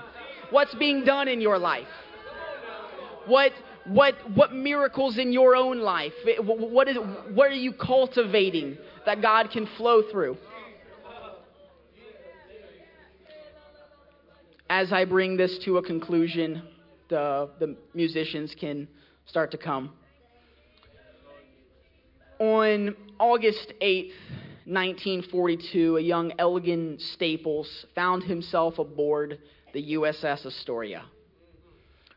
What's 0.50 0.74
being 0.74 1.04
done 1.04 1.28
in 1.28 1.40
your 1.40 1.58
life? 1.58 1.86
What, 3.26 3.52
what, 3.84 4.14
what 4.34 4.52
miracles 4.52 5.18
in 5.18 5.32
your 5.32 5.54
own 5.54 5.78
life? 5.78 6.14
What, 6.40 6.88
is, 6.88 6.96
what 7.34 7.50
are 7.50 7.54
you 7.54 7.72
cultivating 7.72 8.78
that 9.06 9.22
God 9.22 9.50
can 9.50 9.66
flow 9.76 10.02
through? 10.10 10.38
As 14.78 14.92
I 14.92 15.04
bring 15.06 15.36
this 15.36 15.58
to 15.64 15.78
a 15.78 15.82
conclusion, 15.82 16.62
the, 17.08 17.50
the 17.58 17.74
musicians 17.94 18.54
can 18.54 18.86
start 19.26 19.50
to 19.50 19.58
come. 19.58 19.90
On 22.38 22.94
August 23.18 23.72
8th, 23.82 24.12
1942, 24.66 25.96
a 25.96 26.00
young 26.00 26.32
Elgin 26.38 26.96
Staples 27.00 27.86
found 27.96 28.22
himself 28.22 28.78
aboard 28.78 29.40
the 29.74 29.94
USS 29.94 30.46
Astoria. 30.46 31.06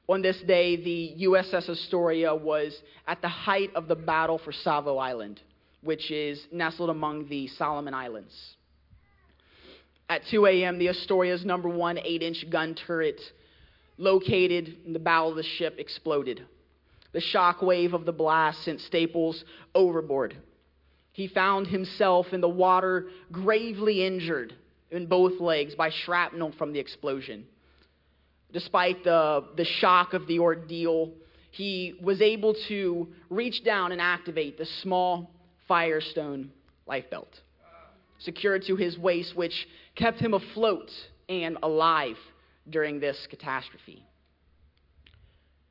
On 0.08 0.22
this 0.22 0.40
day, 0.44 0.76
the 0.76 1.16
USS 1.30 1.68
Astoria 1.68 2.36
was 2.36 2.80
at 3.08 3.24
the 3.24 3.28
height 3.28 3.72
of 3.74 3.88
the 3.88 3.96
battle 3.96 4.38
for 4.38 4.52
Savo 4.52 5.00
Island, 5.00 5.42
which 5.82 6.12
is 6.12 6.46
nestled 6.52 6.92
among 6.92 7.28
the 7.28 7.48
Solomon 7.48 7.96
Islands. 7.96 8.56
At 10.12 10.26
2 10.30 10.46
a.m., 10.46 10.78
the 10.78 10.90
Astoria's 10.90 11.46
number 11.46 11.70
one 11.70 11.98
8 11.98 12.22
inch 12.22 12.46
gun 12.50 12.76
turret, 12.76 13.22
located 13.98 14.76
in 14.86 14.92
the 14.92 15.00
bow 15.00 15.30
of 15.30 15.38
the 15.38 15.44
ship, 15.44 15.76
exploded. 15.78 16.46
The 17.14 17.22
shock 17.22 17.62
wave 17.62 17.94
of 17.94 18.04
the 18.04 18.12
blast 18.12 18.62
sent 18.66 18.82
Staples 18.82 19.46
overboard. 19.74 20.36
He 21.14 21.30
found 21.30 21.68
himself 21.68 22.34
in 22.34 22.42
the 22.42 22.50
water, 22.50 23.08
gravely 23.32 24.06
injured 24.06 24.54
in 24.90 25.06
both 25.06 25.40
legs 25.40 25.76
by 25.76 25.90
shrapnel 25.90 26.52
from 26.58 26.74
the 26.74 26.80
explosion. 26.80 27.46
Despite 28.52 29.06
the, 29.06 29.46
the 29.56 29.64
shock 29.64 30.14
of 30.14 30.28
the 30.28 30.40
ordeal, 30.40 31.14
he 31.52 31.98
was 32.04 32.22
able 32.22 32.54
to 32.68 33.08
reach 33.30 33.64
down 33.64 33.94
and 33.94 34.02
activate 34.02 34.58
the 34.58 34.68
small 34.82 35.32
Firestone 35.70 36.52
life 36.86 37.10
belt 37.10 37.40
secured 38.24 38.64
to 38.64 38.76
his 38.76 38.98
waist, 38.98 39.36
which 39.36 39.68
kept 39.96 40.20
him 40.20 40.34
afloat 40.34 40.92
and 41.30 41.58
alive 41.64 42.18
during 42.70 43.00
this 43.00 43.28
catastrophe. 43.30 44.04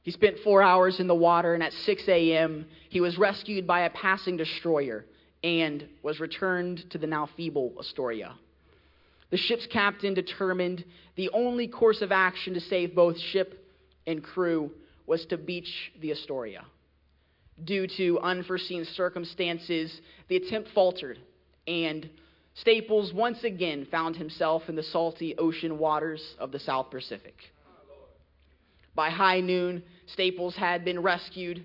He 0.02 0.10
spent 0.10 0.38
four 0.40 0.62
hours 0.62 0.98
in 0.98 1.06
the 1.06 1.14
water, 1.14 1.54
and 1.54 1.62
at 1.62 1.72
6 1.72 2.08
a.m., 2.08 2.66
he 2.88 3.00
was 3.00 3.18
rescued 3.18 3.66
by 3.66 3.80
a 3.80 3.90
passing 3.90 4.36
destroyer 4.36 5.04
and 5.44 5.86
was 6.02 6.20
returned 6.20 6.90
to 6.90 6.98
the 6.98 7.06
now 7.06 7.28
feeble 7.36 7.74
Astoria. 7.78 8.34
The 9.30 9.36
ship's 9.36 9.66
captain 9.66 10.14
determined 10.14 10.84
the 11.16 11.30
only 11.30 11.68
course 11.68 12.02
of 12.02 12.12
action 12.12 12.54
to 12.54 12.60
save 12.60 12.94
both 12.94 13.18
ship 13.18 13.64
and 14.06 14.22
crew 14.24 14.72
was 15.06 15.24
to 15.26 15.36
beach 15.36 15.92
the 16.00 16.12
Astoria. 16.12 16.64
Due 17.62 17.86
to 17.86 18.18
unforeseen 18.20 18.84
circumstances, 18.84 20.00
the 20.28 20.36
attempt 20.36 20.70
faltered, 20.70 21.18
and 21.66 22.08
Staples 22.60 23.14
once 23.14 23.42
again 23.42 23.86
found 23.90 24.16
himself 24.16 24.68
in 24.68 24.76
the 24.76 24.82
salty 24.82 25.34
ocean 25.38 25.78
waters 25.78 26.34
of 26.38 26.52
the 26.52 26.58
South 26.58 26.90
Pacific. 26.90 27.34
By 28.94 29.08
high 29.08 29.40
noon, 29.40 29.82
Staples 30.06 30.56
had 30.56 30.84
been 30.84 31.00
rescued 31.00 31.64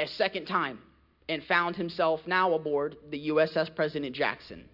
a 0.00 0.08
second 0.08 0.46
time 0.46 0.80
and 1.28 1.44
found 1.44 1.76
himself 1.76 2.20
now 2.26 2.54
aboard 2.54 2.96
the 3.08 3.28
USS 3.28 3.72
President 3.76 4.16
Jackson. 4.16 4.64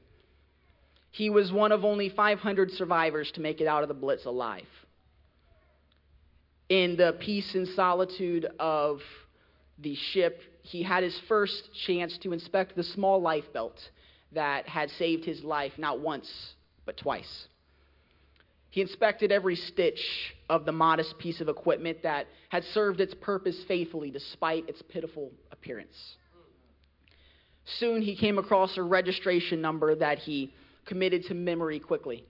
He 1.10 1.28
was 1.28 1.52
one 1.52 1.72
of 1.72 1.84
only 1.84 2.08
500 2.08 2.70
survivors 2.70 3.30
to 3.32 3.42
make 3.42 3.60
it 3.60 3.66
out 3.66 3.82
of 3.82 3.88
the 3.88 3.94
Blitz 3.94 4.24
alive. 4.24 4.66
In 6.70 6.96
the 6.96 7.14
peace 7.20 7.54
and 7.54 7.68
solitude 7.68 8.46
of 8.58 9.00
the 9.78 9.96
ship, 9.96 10.40
he 10.62 10.82
had 10.82 11.02
his 11.02 11.18
first 11.28 11.68
chance 11.86 12.16
to 12.18 12.32
inspect 12.32 12.74
the 12.74 12.82
small 12.82 13.20
life 13.20 13.52
belt 13.52 13.78
that 14.34 14.68
had 14.68 14.90
saved 14.90 15.24
his 15.24 15.42
life 15.42 15.72
not 15.78 16.00
once, 16.00 16.54
but 16.84 16.96
twice. 16.96 17.48
He 18.70 18.80
inspected 18.80 19.30
every 19.30 19.54
stitch 19.54 20.34
of 20.48 20.64
the 20.64 20.72
modest 20.72 21.16
piece 21.18 21.40
of 21.40 21.48
equipment 21.48 22.02
that 22.02 22.26
had 22.48 22.64
served 22.64 23.00
its 23.00 23.14
purpose 23.14 23.56
faithfully 23.68 24.10
despite 24.10 24.68
its 24.68 24.82
pitiful 24.82 25.30
appearance. 25.52 26.16
Soon 27.78 28.02
he 28.02 28.16
came 28.16 28.36
across 28.36 28.76
a 28.76 28.82
registration 28.82 29.60
number 29.60 29.94
that 29.94 30.18
he 30.18 30.52
committed 30.86 31.24
to 31.26 31.34
memory 31.34 31.78
quickly. 31.78 32.24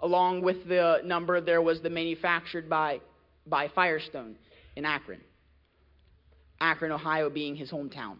Along 0.00 0.40
with 0.40 0.66
the 0.66 1.02
number, 1.04 1.40
there 1.40 1.60
was 1.60 1.82
the 1.82 1.90
manufactured 1.90 2.68
by, 2.68 3.00
by 3.46 3.68
Firestone 3.68 4.36
in 4.76 4.86
Akron. 4.86 5.20
Akron, 6.58 6.90
Ohio 6.90 7.28
being 7.30 7.54
his 7.54 7.70
hometown. 7.70 8.16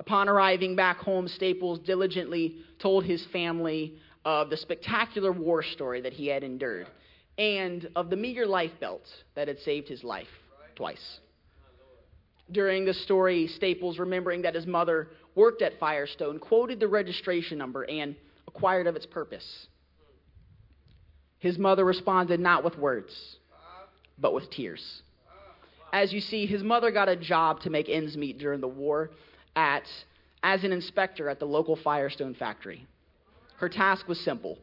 Upon 0.00 0.28
arriving 0.28 0.76
back 0.76 0.98
home, 0.98 1.28
Staples 1.28 1.78
diligently 1.78 2.56
told 2.78 3.04
his 3.04 3.24
family 3.26 3.94
of 4.24 4.50
the 4.50 4.56
spectacular 4.56 5.32
war 5.32 5.62
story 5.62 6.00
that 6.00 6.12
he 6.12 6.26
had 6.26 6.42
endured 6.42 6.88
and 7.38 7.88
of 7.96 8.10
the 8.10 8.16
meager 8.16 8.46
life 8.46 8.72
belt 8.80 9.06
that 9.34 9.48
had 9.48 9.58
saved 9.60 9.88
his 9.88 10.04
life 10.04 10.28
twice. 10.74 11.20
During 12.50 12.84
the 12.84 12.94
story, 12.94 13.46
Staples, 13.46 13.98
remembering 13.98 14.42
that 14.42 14.54
his 14.54 14.66
mother 14.66 15.08
worked 15.34 15.62
at 15.62 15.78
Firestone, 15.78 16.38
quoted 16.38 16.78
the 16.78 16.88
registration 16.88 17.58
number 17.58 17.84
and 17.84 18.14
acquired 18.46 18.86
of 18.86 18.96
its 18.96 19.06
purpose. 19.06 19.66
His 21.38 21.58
mother 21.58 21.84
responded 21.84 22.40
not 22.40 22.64
with 22.64 22.78
words, 22.78 23.36
but 24.18 24.34
with 24.34 24.50
tears. 24.50 25.02
As 25.92 26.12
you 26.12 26.20
see, 26.20 26.46
his 26.46 26.62
mother 26.62 26.90
got 26.90 27.08
a 27.08 27.16
job 27.16 27.60
to 27.60 27.70
make 27.70 27.88
ends 27.88 28.16
meet 28.16 28.38
during 28.38 28.60
the 28.60 28.68
war 28.68 29.10
at, 29.56 29.84
as 30.42 30.64
an 30.64 30.72
inspector 30.72 31.28
at 31.28 31.38
the 31.38 31.46
local 31.46 31.76
Firestone 31.76 32.34
factory. 32.34 32.86
Her 33.56 33.68
task 33.68 34.08
was 34.08 34.20
simple 34.20 34.58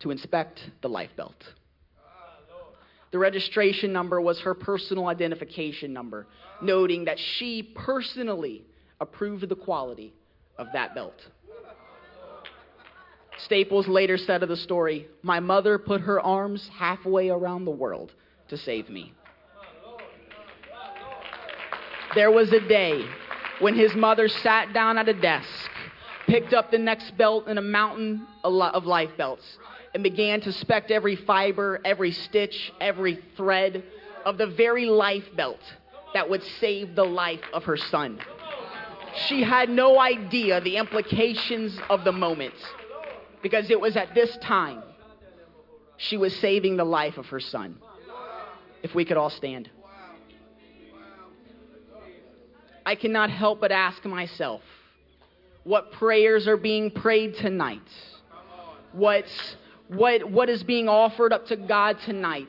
to 0.00 0.10
inspect 0.10 0.60
the 0.82 0.88
life 0.88 1.10
belt. 1.16 1.36
The 3.12 3.18
registration 3.18 3.92
number 3.92 4.20
was 4.20 4.40
her 4.40 4.54
personal 4.54 5.08
identification 5.08 5.92
number, 5.92 6.26
noting 6.62 7.04
that 7.06 7.18
she 7.18 7.62
personally 7.62 8.64
approved 9.00 9.48
the 9.48 9.56
quality 9.56 10.12
of 10.58 10.68
that 10.72 10.94
belt. 10.94 11.20
Staples 13.44 13.88
later 13.88 14.16
said 14.16 14.42
of 14.42 14.48
the 14.48 14.56
story, 14.56 15.08
My 15.22 15.40
mother 15.40 15.78
put 15.78 16.02
her 16.02 16.20
arms 16.20 16.68
halfway 16.72 17.30
around 17.30 17.64
the 17.64 17.70
world 17.70 18.12
to 18.48 18.56
save 18.56 18.88
me. 18.90 19.12
There 22.14 22.30
was 22.30 22.52
a 22.52 22.60
day 22.68 23.04
when 23.60 23.74
his 23.74 23.94
mother 23.94 24.28
sat 24.28 24.72
down 24.72 24.98
at 24.98 25.08
a 25.08 25.14
desk, 25.14 25.70
picked 26.26 26.52
up 26.52 26.70
the 26.70 26.78
next 26.78 27.16
belt 27.16 27.46
in 27.46 27.58
a 27.58 27.62
mountain 27.62 28.26
of 28.42 28.84
life 28.84 29.10
belts, 29.16 29.44
and 29.94 30.02
began 30.02 30.40
to 30.40 30.48
inspect 30.48 30.90
every 30.90 31.16
fiber, 31.16 31.80
every 31.84 32.12
stitch, 32.12 32.72
every 32.80 33.22
thread 33.36 33.82
of 34.24 34.38
the 34.38 34.46
very 34.46 34.86
life 34.86 35.24
belt 35.36 35.60
that 36.14 36.28
would 36.28 36.42
save 36.60 36.94
the 36.94 37.04
life 37.04 37.40
of 37.52 37.64
her 37.64 37.76
son. 37.76 38.18
She 39.26 39.42
had 39.42 39.68
no 39.68 39.98
idea 39.98 40.60
the 40.60 40.76
implications 40.76 41.78
of 41.88 42.04
the 42.04 42.12
moment 42.12 42.54
because 43.42 43.70
it 43.70 43.80
was 43.80 43.96
at 43.96 44.14
this 44.14 44.36
time 44.38 44.82
she 45.96 46.16
was 46.16 46.34
saving 46.36 46.76
the 46.76 46.84
life 46.84 47.18
of 47.18 47.26
her 47.26 47.40
son. 47.40 47.78
If 48.82 48.94
we 48.94 49.04
could 49.04 49.16
all 49.16 49.30
stand. 49.30 49.68
I 52.84 52.94
cannot 52.94 53.30
help 53.30 53.60
but 53.60 53.72
ask 53.72 54.04
myself 54.04 54.62
what 55.64 55.92
prayers 55.92 56.48
are 56.48 56.56
being 56.56 56.90
prayed 56.90 57.36
tonight? 57.36 57.80
What's, 58.92 59.56
what, 59.88 60.28
what 60.30 60.48
is 60.48 60.62
being 60.62 60.88
offered 60.88 61.32
up 61.32 61.46
to 61.46 61.56
God 61.56 61.98
tonight? 62.06 62.48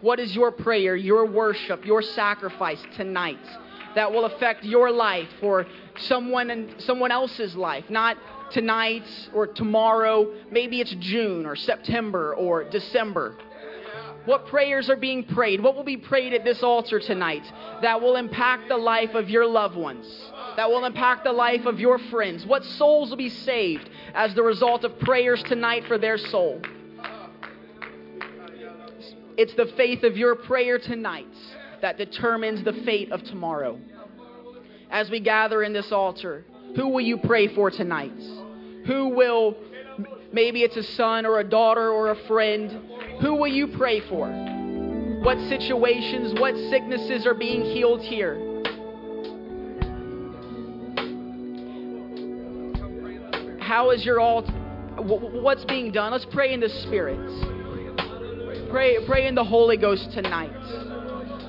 What 0.00 0.18
is 0.18 0.34
your 0.34 0.50
prayer, 0.50 0.96
your 0.96 1.26
worship, 1.26 1.84
your 1.84 2.02
sacrifice 2.02 2.82
tonight 2.96 3.38
that 3.94 4.10
will 4.10 4.24
affect 4.24 4.64
your 4.64 4.90
life 4.90 5.28
or 5.42 5.66
someone 5.96 6.50
and 6.50 6.74
someone 6.80 7.12
else's 7.12 7.54
life? 7.54 7.84
Not 7.88 8.16
tonight 8.50 9.06
or 9.34 9.46
tomorrow. 9.46 10.32
Maybe 10.50 10.80
it's 10.80 10.94
June 10.98 11.46
or 11.46 11.56
September 11.56 12.34
or 12.34 12.64
December. 12.64 13.36
What 14.26 14.46
prayers 14.46 14.90
are 14.90 14.96
being 14.96 15.24
prayed? 15.24 15.62
What 15.62 15.76
will 15.76 15.84
be 15.84 15.96
prayed 15.96 16.34
at 16.34 16.44
this 16.44 16.62
altar 16.62 16.98
tonight 17.00 17.44
that 17.80 18.00
will 18.00 18.16
impact 18.16 18.68
the 18.68 18.76
life 18.76 19.14
of 19.14 19.30
your 19.30 19.46
loved 19.46 19.76
ones? 19.76 20.06
That 20.56 20.68
will 20.68 20.84
impact 20.84 21.24
the 21.24 21.32
life 21.32 21.64
of 21.64 21.78
your 21.78 21.98
friends? 21.98 22.44
What 22.44 22.64
souls 22.64 23.10
will 23.10 23.16
be 23.16 23.28
saved 23.28 23.88
as 24.14 24.34
the 24.34 24.42
result 24.42 24.84
of 24.84 24.98
prayers 24.98 25.42
tonight 25.44 25.84
for 25.86 25.96
their 25.96 26.18
soul? 26.18 26.60
It's 29.36 29.54
the 29.54 29.66
faith 29.76 30.02
of 30.02 30.16
your 30.16 30.34
prayer 30.34 30.78
tonight 30.78 31.26
that 31.80 31.96
determines 31.96 32.64
the 32.64 32.72
fate 32.84 33.12
of 33.12 33.22
tomorrow. 33.22 33.78
As 34.90 35.10
we 35.10 35.20
gather 35.20 35.62
in 35.62 35.72
this 35.72 35.92
altar, 35.92 36.44
who 36.74 36.88
will 36.88 37.00
you 37.00 37.18
pray 37.18 37.54
for 37.54 37.70
tonight? 37.70 38.18
Who 38.86 39.10
will, 39.10 39.56
maybe 40.32 40.62
it's 40.62 40.76
a 40.76 40.82
son 40.82 41.26
or 41.26 41.38
a 41.38 41.44
daughter 41.44 41.90
or 41.90 42.10
a 42.10 42.26
friend, 42.26 42.90
who 43.20 43.34
will 43.34 43.48
you 43.48 43.68
pray 43.68 44.00
for? 44.08 44.28
What 45.22 45.38
situations, 45.48 46.38
what 46.38 46.54
sicknesses 46.70 47.26
are 47.26 47.34
being 47.34 47.62
healed 47.62 48.02
here? 48.02 48.42
How 53.60 53.90
is 53.90 54.04
your 54.04 54.20
altar? 54.20 54.52
What's 54.98 55.64
being 55.64 55.90
done? 55.90 56.12
Let's 56.12 56.26
pray 56.26 56.52
in 56.52 56.60
the 56.60 56.68
Spirit. 56.68 57.18
Pray, 58.70 59.04
pray 59.06 59.26
in 59.26 59.34
the 59.34 59.44
Holy 59.44 59.76
Ghost 59.76 60.12
tonight. 60.12 60.52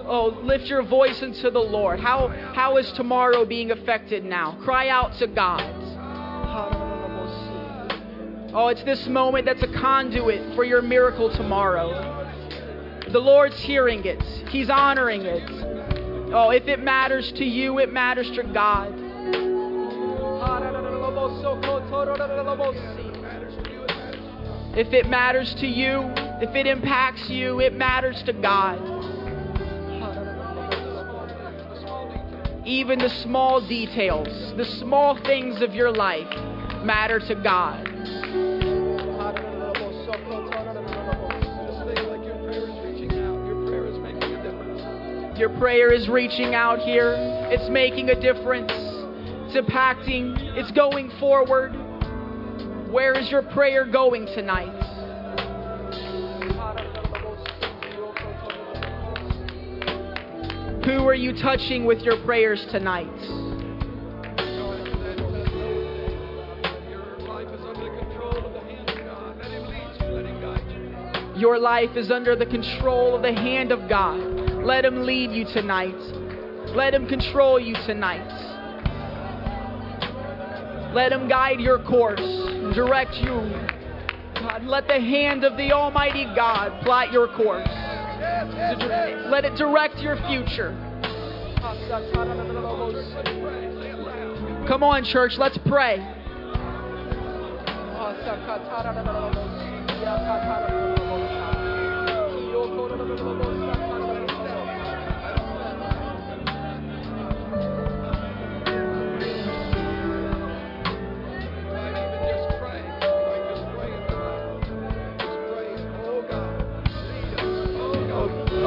Oh, 0.09 0.39
lift 0.43 0.65
your 0.65 0.83
voice 0.83 1.21
into 1.21 1.51
the 1.51 1.59
Lord. 1.59 1.99
How, 1.99 2.29
how 2.55 2.77
is 2.77 2.91
tomorrow 2.93 3.45
being 3.45 3.71
affected 3.71 4.23
now? 4.23 4.57
Cry 4.63 4.87
out 4.87 5.17
to 5.19 5.27
God. 5.27 5.76
Oh, 8.53 8.69
it's 8.69 8.83
this 8.83 9.05
moment 9.07 9.45
that's 9.45 9.61
a 9.61 9.67
conduit 9.67 10.55
for 10.55 10.63
your 10.63 10.81
miracle 10.81 11.29
tomorrow. 11.29 12.25
The 13.11 13.19
Lord's 13.19 13.59
hearing 13.59 14.05
it, 14.05 14.21
He's 14.49 14.69
honoring 14.69 15.23
it. 15.23 15.43
Oh, 16.33 16.49
if 16.51 16.67
it 16.67 16.81
matters 16.81 17.31
to 17.33 17.45
you, 17.45 17.79
it 17.79 17.91
matters 17.91 18.29
to 18.31 18.43
God. 18.43 18.93
If 24.77 24.93
it 24.93 25.09
matters 25.09 25.53
to 25.55 25.67
you, 25.67 26.03
if 26.41 26.55
it 26.55 26.67
impacts 26.67 27.29
you, 27.29 27.59
it 27.59 27.73
matters 27.73 28.21
to 28.23 28.33
God. 28.33 28.77
Even 32.65 32.99
the 32.99 33.09
small 33.09 33.59
details, 33.59 34.53
the 34.55 34.65
small 34.79 35.15
things 35.23 35.61
of 35.61 35.73
your 35.73 35.91
life 35.91 36.29
matter 36.83 37.19
to 37.19 37.35
God. 37.35 37.87
Your 45.37 45.49
prayer 45.59 45.93
is 45.93 46.09
reaching 46.09 46.55
out 46.55 46.79
here. 46.79 47.13
It's 47.51 47.69
making 47.69 48.09
a 48.09 48.19
difference. 48.19 48.71
It's 48.71 49.55
impacting. 49.55 50.35
It's 50.57 50.71
going 50.71 51.11
forward. 51.19 51.73
Where 52.91 53.13
is 53.13 53.29
your 53.29 53.43
prayer 53.43 53.85
going 53.85 54.25
tonight? 54.25 54.73
Who 60.85 61.07
are 61.07 61.13
you 61.13 61.33
touching 61.33 61.85
with 61.85 61.99
your 61.99 62.17
prayers 62.25 62.65
tonight? 62.71 63.05
Your 71.37 71.59
life 71.59 71.95
is 71.95 72.09
under 72.09 72.35
the 72.35 72.47
control 72.47 73.15
of 73.15 73.21
the 73.21 73.33
hand 73.33 73.71
of 73.71 73.87
God. 73.87 74.46
Let 74.67 74.83
Him 74.83 75.03
lead 75.03 75.31
you 75.31 75.45
tonight. 75.45 75.95
Let 76.75 76.93
Him 76.93 77.07
control 77.07 77.57
you 77.57 77.73
tonight. 77.85 78.27
Let 80.93 81.13
Him 81.13 81.29
guide 81.29 81.61
your 81.61 81.81
course, 81.85 82.19
direct 82.75 83.13
you. 83.15 83.31
God, 84.41 84.65
let 84.65 84.85
the 84.87 84.99
hand 84.99 85.45
of 85.45 85.55
the 85.55 85.71
Almighty 85.71 86.25
God 86.35 86.83
plot 86.83 87.13
your 87.13 87.29
course. 87.29 87.65
Let 89.31 89.45
it 89.45 89.55
direct 89.55 89.99
your 89.99 90.17
future. 90.27 90.75
Come 94.67 94.83
on, 94.83 95.05
church, 95.05 95.37
let's 95.37 95.57
pray. 95.65 95.99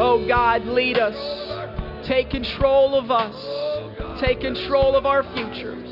Oh 0.02 0.26
God, 0.26 0.64
lead 0.64 0.98
us. 0.98 2.06
Take 2.06 2.30
control 2.30 2.94
of 2.94 3.10
us. 3.10 4.18
Take 4.18 4.40
control 4.40 4.96
of 4.96 5.04
our 5.04 5.22
futures. 5.34 5.90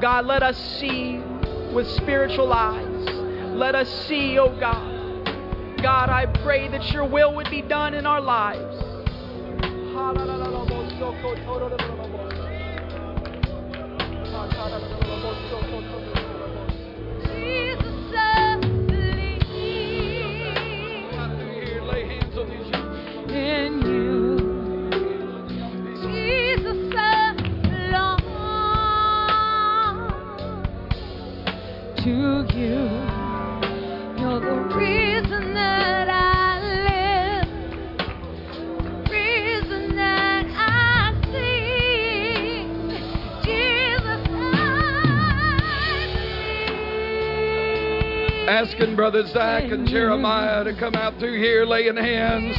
God, 0.00 0.24
let 0.24 0.42
us 0.42 0.56
see 0.80 1.18
with 1.74 1.86
spiritual 1.86 2.50
eyes. 2.50 3.08
Let 3.52 3.74
us 3.74 3.90
see, 4.06 4.38
oh 4.38 4.58
God. 4.58 4.96
God, 5.82 6.08
I 6.08 6.24
pray 6.42 6.68
that 6.68 6.90
your 6.92 7.04
will 7.04 7.34
would 7.34 7.50
be 7.50 7.60
done 7.60 7.92
in 7.92 8.06
our 8.06 8.22
lives. 8.22 8.86
Asking 48.56 48.96
Brother 48.96 49.26
Zach 49.26 49.64
and 49.64 49.86
Jeremiah 49.86 50.64
to 50.64 50.72
come 50.80 50.94
out 50.94 51.18
through 51.18 51.36
here 51.36 51.66
laying 51.66 51.94
hands, 51.94 52.56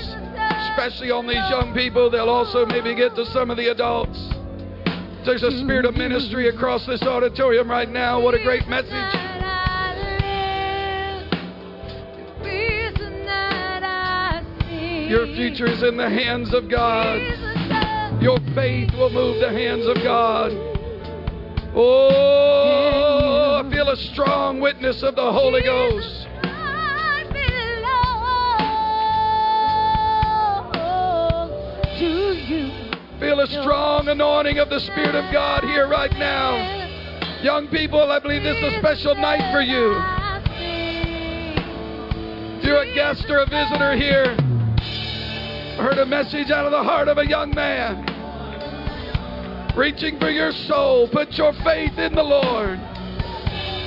especially 0.70 1.10
on 1.10 1.26
these 1.26 1.42
young 1.50 1.74
people. 1.74 2.12
They'll 2.12 2.30
also 2.30 2.68
maybe 2.68 2.94
get 2.94 3.16
to 3.16 3.26
some 3.34 3.50
of 3.50 3.58
the 3.58 3.72
adults. 3.72 4.16
There's 5.26 5.42
a 5.42 5.50
spirit 5.64 5.86
of 5.86 5.96
ministry 5.96 6.50
across 6.50 6.86
this 6.86 7.02
auditorium 7.02 7.68
right 7.68 7.90
now. 7.90 8.22
What 8.22 8.36
a 8.36 8.44
great 8.44 8.68
message. 8.68 8.94
Your 15.10 15.26
future 15.34 15.66
is 15.66 15.82
in 15.82 15.98
the 15.98 16.12
hands 16.12 16.54
of 16.54 16.70
God. 16.70 18.22
Your 18.22 18.38
faith 18.54 18.94
will 18.94 19.10
move 19.10 19.42
the 19.42 19.50
hands 19.50 19.88
of 19.88 19.96
God. 20.04 20.52
Oh, 21.76 22.67
feel 23.78 23.90
a 23.90 23.98
strong 24.12 24.60
witness 24.60 25.04
of 25.04 25.14
the 25.16 25.22
Holy 25.22 25.62
Ghost. 25.62 26.26
Feel 33.20 33.40
a 33.40 33.46
strong 33.62 34.08
anointing 34.08 34.58
of 34.58 34.72
the 34.72 34.80
Spirit 34.80 35.14
of 35.14 35.32
God 35.32 35.64
here 35.64 35.88
right 35.88 36.10
now. 36.14 36.58
Young 37.44 37.68
people, 37.68 38.12
I 38.12 38.18
believe 38.18 38.42
this 38.42 38.58
is 38.58 38.74
a 38.74 38.80
special 38.80 39.14
night 39.14 39.52
for 39.54 39.62
you. 39.62 39.94
You're 42.68 42.82
a 42.82 42.96
guest 42.96 43.26
or 43.30 43.38
a 43.38 43.46
visitor 43.46 43.96
here, 43.96 44.36
I 45.78 45.84
heard 45.84 46.00
a 46.00 46.06
message 46.08 46.50
out 46.50 46.66
of 46.66 46.72
the 46.72 46.82
heart 46.82 47.10
of 47.10 47.20
a 47.20 47.28
young 47.28 47.54
man. 47.54 48.06
Reaching 49.78 50.18
for 50.18 50.32
your 50.32 50.52
soul. 50.52 51.08
Put 51.10 51.34
your 51.34 51.54
faith 51.64 52.00
in 52.00 52.16
the 52.16 52.24
Lord. 52.24 52.97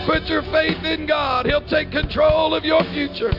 Put 0.07 0.25
your 0.27 0.43
faith 0.51 0.85
in 0.85 1.07
God. 1.07 1.47
He'll 1.47 1.67
take 1.67 1.91
control 1.91 2.55
of 2.55 2.65
your 2.65 2.83
future. 2.93 3.33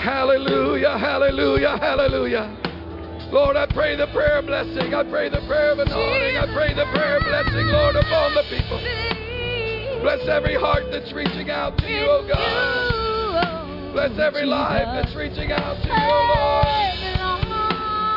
Hallelujah, 0.00 0.96
hallelujah, 0.98 1.76
hallelujah. 1.76 2.56
Lord, 3.30 3.56
I 3.56 3.66
pray 3.66 3.94
the 3.96 4.08
prayer 4.08 4.42
blessing. 4.42 4.94
I 4.94 5.04
pray 5.04 5.28
the 5.28 5.44
prayer 5.46 5.72
of 5.72 5.78
anointing. 5.78 6.36
I 6.36 6.50
pray 6.52 6.74
the 6.74 6.88
prayer 6.90 7.20
blessing, 7.20 7.66
Lord, 7.68 7.94
upon 7.94 8.34
the 8.34 8.42
people. 8.48 8.80
Bless 10.02 10.26
every 10.26 10.56
heart 10.56 10.84
that's 10.90 11.12
reaching 11.12 11.50
out 11.50 11.76
to 11.78 11.86
you, 11.86 12.06
oh 12.08 12.26
God. 12.26 13.92
Bless 13.92 14.18
every 14.18 14.46
life 14.46 14.88
that's 14.94 15.14
reaching 15.14 15.52
out 15.52 15.76
to 15.82 15.88
you, 15.88 15.94
oh 15.94 16.64
Lord. 16.64 16.89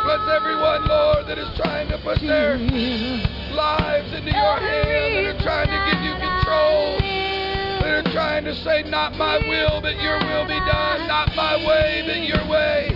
Bless 0.03 0.27
everyone, 0.35 0.85
Lord, 0.85 1.27
that 1.27 1.37
is 1.37 1.47
trying 1.55 1.87
to 1.87 1.97
put 1.99 2.19
their 2.19 2.57
lives 2.57 4.11
into 4.11 4.31
your 4.31 4.57
hand, 4.59 5.15
that 5.15 5.25
are 5.31 5.41
trying 5.41 5.71
to 5.71 5.79
give 5.87 6.03
you 6.03 6.11
control, 6.19 6.99
that 7.79 8.03
are 8.03 8.11
trying 8.11 8.43
to 8.43 8.53
say, 8.67 8.83
Not 8.83 9.15
my 9.15 9.37
will, 9.47 9.79
but 9.79 9.95
your 10.01 10.19
will 10.19 10.43
be 10.43 10.59
done, 10.59 11.07
not 11.07 11.33
my 11.37 11.55
way, 11.65 12.03
but 12.05 12.19
your 12.27 12.45
way. 12.51 12.89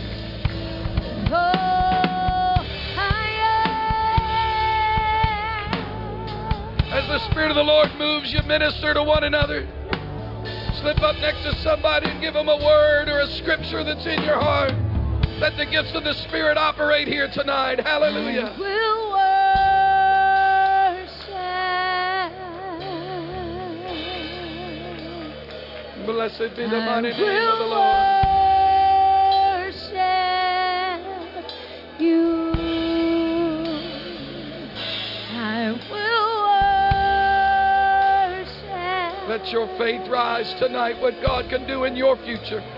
As 6.92 7.08
the 7.08 7.20
Spirit 7.32 7.52
of 7.52 7.56
the 7.56 7.64
Lord 7.64 7.88
moves, 7.98 8.34
you 8.34 8.42
minister 8.44 8.94
to 8.94 9.04
one 9.04 9.24
another. 9.24 9.66
Slip 10.82 11.02
up 11.02 11.16
next 11.22 11.44
to 11.44 11.56
somebody 11.64 12.10
and 12.10 12.20
give 12.20 12.34
them 12.34 12.50
a 12.50 12.58
word 12.58 13.08
or 13.08 13.20
a 13.20 13.28
scripture 13.38 13.86
that's 13.86 14.06
in 14.06 14.24
your 14.24 14.40
heart. 14.40 14.87
Let 15.40 15.56
the 15.56 15.68
gifts 15.68 15.94
of 15.94 16.04
the 16.04 16.14
Spirit 16.14 16.58
operate 16.58 17.08
here 17.08 17.28
tonight. 17.28 17.80
Hallelujah. 17.80 18.56
We'll 18.58 19.08
Blessed 26.08 26.56
be 26.56 26.64
the 26.64 26.80
mighty 26.80 27.10
name 27.10 27.20
we'll 27.20 27.54
of 27.54 27.60
the 27.60 27.66
Lord. 27.66 28.18
Let 39.28 39.52
your 39.52 39.68
faith 39.78 40.08
rise 40.10 40.52
tonight, 40.56 41.00
what 41.00 41.22
God 41.22 41.48
can 41.50 41.68
do 41.68 41.84
in 41.84 41.96
your 41.96 42.18
future. 42.18 42.77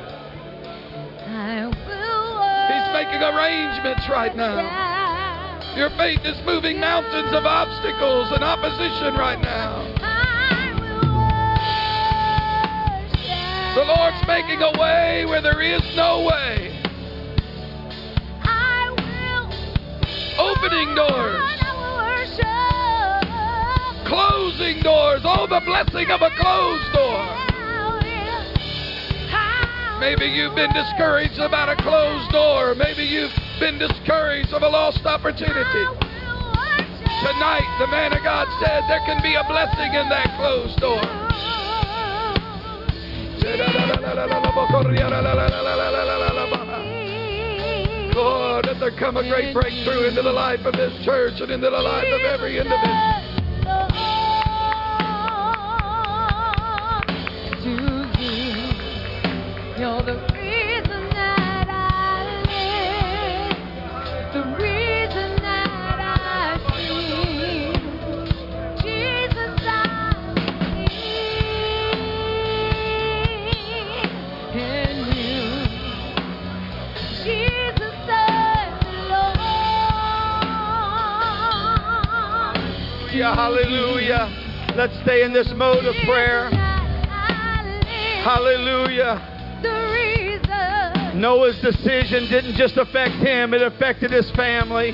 Making 3.09 3.23
arrangements 3.23 4.07
right 4.09 4.35
now. 4.35 5.73
Your 5.75 5.89
faith 5.91 6.19
is 6.25 6.37
moving 6.45 6.79
mountains 6.79 7.33
of 7.33 7.45
obstacles 7.45 8.31
and 8.31 8.43
opposition 8.43 9.15
right 9.15 9.39
now. 9.41 9.83
The 13.75 13.85
Lord's 13.85 14.27
making 14.27 14.61
a 14.61 14.71
way 14.79 15.25
where 15.25 15.41
there 15.41 15.61
is 15.61 15.81
no 15.95 16.25
way, 16.25 16.83
opening 20.37 20.95
doors, 20.95 21.41
closing 24.05 24.81
doors. 24.81 25.21
Oh, 25.23 25.47
the 25.49 25.61
blessing 25.65 26.11
of 26.11 26.21
a 26.21 26.29
closed 26.31 26.93
door. 26.93 27.48
Maybe 29.99 30.25
you've 30.27 30.55
been 30.55 30.71
discouraged 30.71 31.39
about 31.39 31.67
a 31.67 31.75
closed 31.75 32.31
door. 32.31 32.73
Maybe 32.73 33.03
you've 33.03 33.35
been 33.59 33.77
discouraged 33.77 34.53
of 34.53 34.63
a 34.63 34.69
lost 34.69 35.05
opportunity. 35.05 35.85
Tonight, 37.19 37.67
the 37.79 37.87
man 37.91 38.13
of 38.13 38.23
God 38.23 38.47
said 38.63 38.83
there 38.87 39.03
can 39.05 39.21
be 39.21 39.35
a 39.35 39.43
blessing 39.43 39.93
in 39.93 40.07
that 40.07 40.31
closed 40.37 40.79
door. 40.79 41.03
Lord, 48.15 48.65
let 48.67 48.79
there 48.79 48.91
come 48.91 49.17
a 49.17 49.27
great 49.27 49.53
breakthrough 49.53 50.07
into 50.07 50.21
the 50.21 50.31
life 50.31 50.65
of 50.65 50.73
this 50.73 50.93
church 51.03 51.41
and 51.41 51.51
into 51.51 51.69
the 51.69 51.81
life 51.81 52.07
of 52.07 52.21
every 52.21 52.57
individual. 52.57 53.18
Hallelujah. 83.33 84.29
Let's 84.75 84.97
stay 85.01 85.23
in 85.23 85.33
this 85.33 85.51
mode 85.55 85.85
of 85.85 85.95
prayer. 86.05 86.49
Hallelujah. 88.21 89.38
Noah's 91.19 91.59
decision 91.59 92.29
didn't 92.29 92.55
just 92.55 92.77
affect 92.77 93.15
him, 93.15 93.53
it 93.53 93.61
affected 93.61 94.11
his 94.11 94.29
family. 94.31 94.91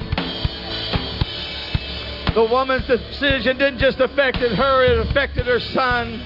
The 2.33 2.47
woman's 2.51 2.85
decision 2.87 3.57
didn't 3.57 3.79
just 3.79 3.99
affect 3.99 4.37
her, 4.37 4.83
it 4.83 5.07
affected 5.07 5.45
her 5.45 5.59
son. 5.59 6.19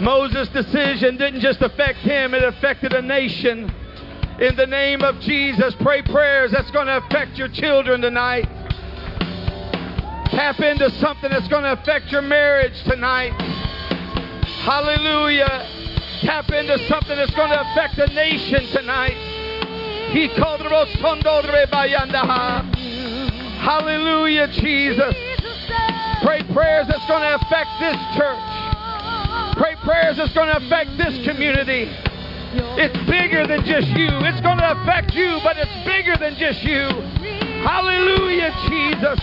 Moses' 0.00 0.48
decision 0.48 1.16
didn't 1.16 1.40
just 1.40 1.60
affect 1.62 1.98
him, 1.98 2.32
it 2.32 2.42
affected 2.42 2.92
a 2.92 3.02
nation. 3.02 3.70
In 4.40 4.56
the 4.56 4.66
name 4.66 5.02
of 5.02 5.20
Jesus, 5.20 5.74
pray 5.80 6.02
prayers 6.02 6.50
that's 6.50 6.70
going 6.70 6.86
to 6.86 6.98
affect 6.98 7.36
your 7.36 7.48
children 7.48 8.00
tonight. 8.00 8.46
Tap 10.30 10.58
into 10.60 10.90
something 10.98 11.30
that's 11.30 11.48
going 11.48 11.62
to 11.62 11.72
affect 11.72 12.10
your 12.10 12.22
marriage 12.22 12.82
tonight. 12.84 13.32
Hallelujah. 14.64 15.83
Tap 16.20 16.50
into 16.50 16.78
something 16.88 17.16
that's 17.16 17.34
going 17.34 17.50
to 17.50 17.60
affect 17.70 17.96
the 17.96 18.06
nation 18.08 18.66
tonight. 18.68 19.16
Hallelujah, 23.60 24.48
Jesus. 24.48 25.14
Pray 26.22 26.42
prayers 26.52 26.86
that's 26.88 27.06
going 27.06 27.22
to 27.22 27.34
affect 27.34 27.70
this 27.80 27.96
church. 28.16 29.56
Pray 29.56 29.76
prayers 29.82 30.16
that's 30.16 30.32
going 30.32 30.48
to 30.48 30.56
affect 30.64 30.96
this 30.96 31.26
community. 31.26 31.90
It's 32.78 32.96
bigger 33.10 33.46
than 33.46 33.64
just 33.64 33.88
you. 33.88 34.08
It's 34.22 34.40
going 34.40 34.58
to 34.58 34.80
affect 34.80 35.14
you, 35.14 35.40
but 35.42 35.56
it's 35.58 35.84
bigger 35.84 36.16
than 36.16 36.36
just 36.36 36.62
you. 36.62 36.88
Hallelujah, 37.64 38.54
Jesus. 38.68 39.20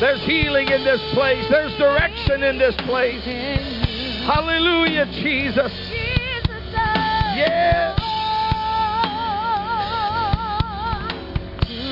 There's 0.00 0.24
healing 0.24 0.68
in 0.68 0.84
this 0.84 1.00
place. 1.12 1.44
There's 1.50 1.76
direction 1.76 2.44
in 2.44 2.56
this 2.58 2.74
place. 2.86 3.24
Hallelujah, 4.24 5.06
Jesus. 5.06 5.72
Yeah. 7.36 7.96